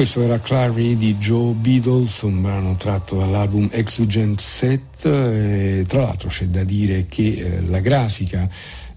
Questo 0.06 0.22
era 0.22 0.40
Clary 0.40 0.96
di 0.98 1.16
Joe 1.16 1.54
Beatles, 1.54 2.22
un 2.22 2.40
brano 2.40 2.76
tratto 2.76 3.18
dall'album 3.18 3.70
Exigent 3.72 4.40
Set. 4.40 5.04
E 5.04 5.84
tra 5.88 6.02
l'altro 6.02 6.30
c'è 6.30 6.46
da 6.46 6.64
dire 6.64 7.08
che 7.10 7.24
eh, 7.24 7.62
la 7.66 7.80
grafica 7.80 8.48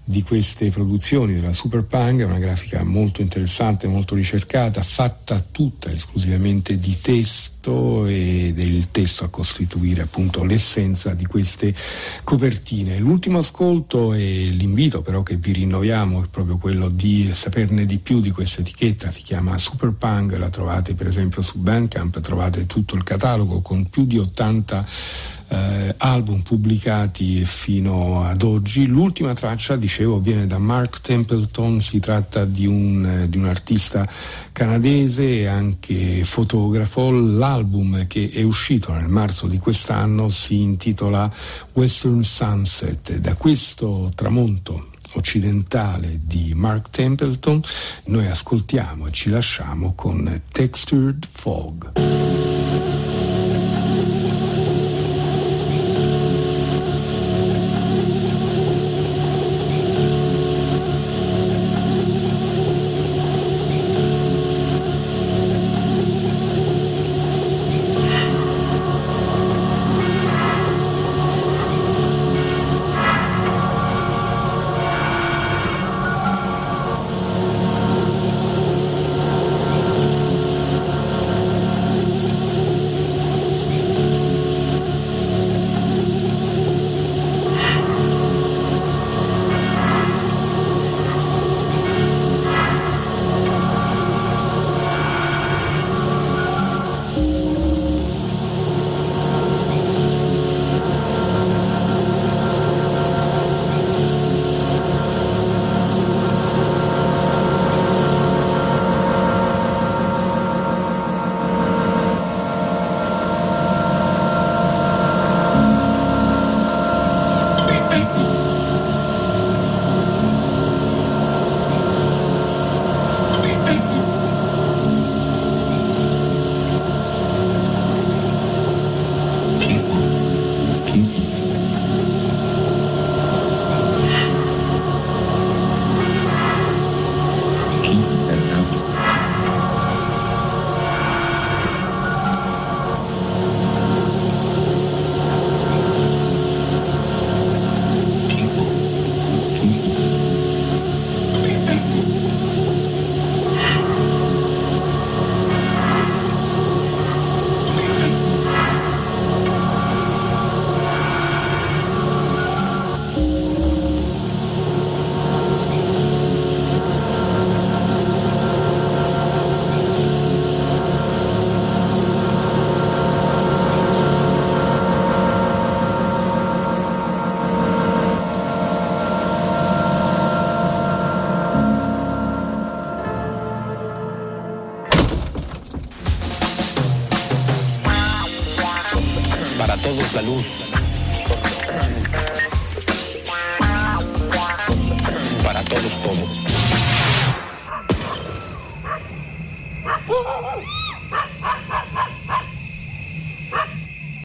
di 0.09 0.23
queste 0.23 0.71
produzioni 0.71 1.35
della 1.35 1.53
Super 1.53 1.85
è 1.85 2.23
una 2.23 2.39
grafica 2.39 2.83
molto 2.83 3.21
interessante, 3.21 3.87
molto 3.87 4.15
ricercata, 4.15 4.81
fatta 4.81 5.39
tutta 5.39 5.91
esclusivamente 5.91 6.79
di 6.79 6.97
testo 6.99 8.07
ed 8.07 8.57
è 8.57 8.63
il 8.63 8.89
testo 8.89 9.23
a 9.23 9.27
costituire 9.27 10.01
appunto 10.01 10.43
l'essenza 10.43 11.13
di 11.13 11.27
queste 11.27 11.75
copertine. 12.23 12.97
L'ultimo 12.97 13.37
ascolto 13.37 14.13
e 14.13 14.49
l'invito 14.51 15.03
però 15.03 15.21
che 15.21 15.35
vi 15.35 15.51
rinnoviamo 15.51 16.23
è 16.23 16.27
proprio 16.27 16.57
quello 16.57 16.89
di 16.89 17.29
saperne 17.31 17.85
di 17.85 17.99
più 17.99 18.19
di 18.19 18.31
questa 18.31 18.61
etichetta, 18.61 19.11
si 19.11 19.21
chiama 19.21 19.59
Super 19.59 19.91
Punk, 19.91 20.35
la 20.39 20.49
trovate 20.49 20.95
per 20.95 21.05
esempio 21.05 21.43
su 21.43 21.59
Bandcamp, 21.59 22.19
trovate 22.19 22.65
tutto 22.65 22.95
il 22.95 23.03
catalogo 23.03 23.61
con 23.61 23.87
più 23.87 24.05
di 24.07 24.17
80 24.17 24.87
eh, 25.49 25.95
album 25.97 26.41
pubblicati 26.41 27.43
fino 27.45 28.23
ad 28.25 28.43
oggi. 28.43 28.85
L'ultima 28.85 29.33
traccia, 29.33 29.75
dicevo, 29.75 30.19
viene 30.19 30.47
da 30.47 30.57
Mark 30.57 31.01
Templeton, 31.01 31.81
si 31.81 31.99
tratta 31.99 32.45
di 32.45 32.65
un, 32.65 33.25
di 33.27 33.37
un 33.37 33.45
artista 33.45 34.07
canadese 34.51 35.41
e 35.41 35.47
anche 35.47 36.23
fotografo. 36.23 37.11
L'album 37.11 38.07
che 38.07 38.29
è 38.33 38.43
uscito 38.43 38.93
nel 38.93 39.07
marzo 39.07 39.47
di 39.47 39.57
quest'anno 39.57 40.29
si 40.29 40.61
intitola 40.61 41.31
Western 41.73 42.23
Sunset. 42.23 43.17
Da 43.17 43.33
questo 43.35 44.11
tramonto 44.15 44.89
occidentale 45.13 46.19
di 46.23 46.53
Mark 46.55 46.89
Templeton 46.91 47.61
noi 48.05 48.27
ascoltiamo 48.27 49.07
e 49.07 49.11
ci 49.11 49.29
lasciamo 49.29 49.93
con 49.95 50.41
Textured 50.51 51.25
Fog. 51.29 52.28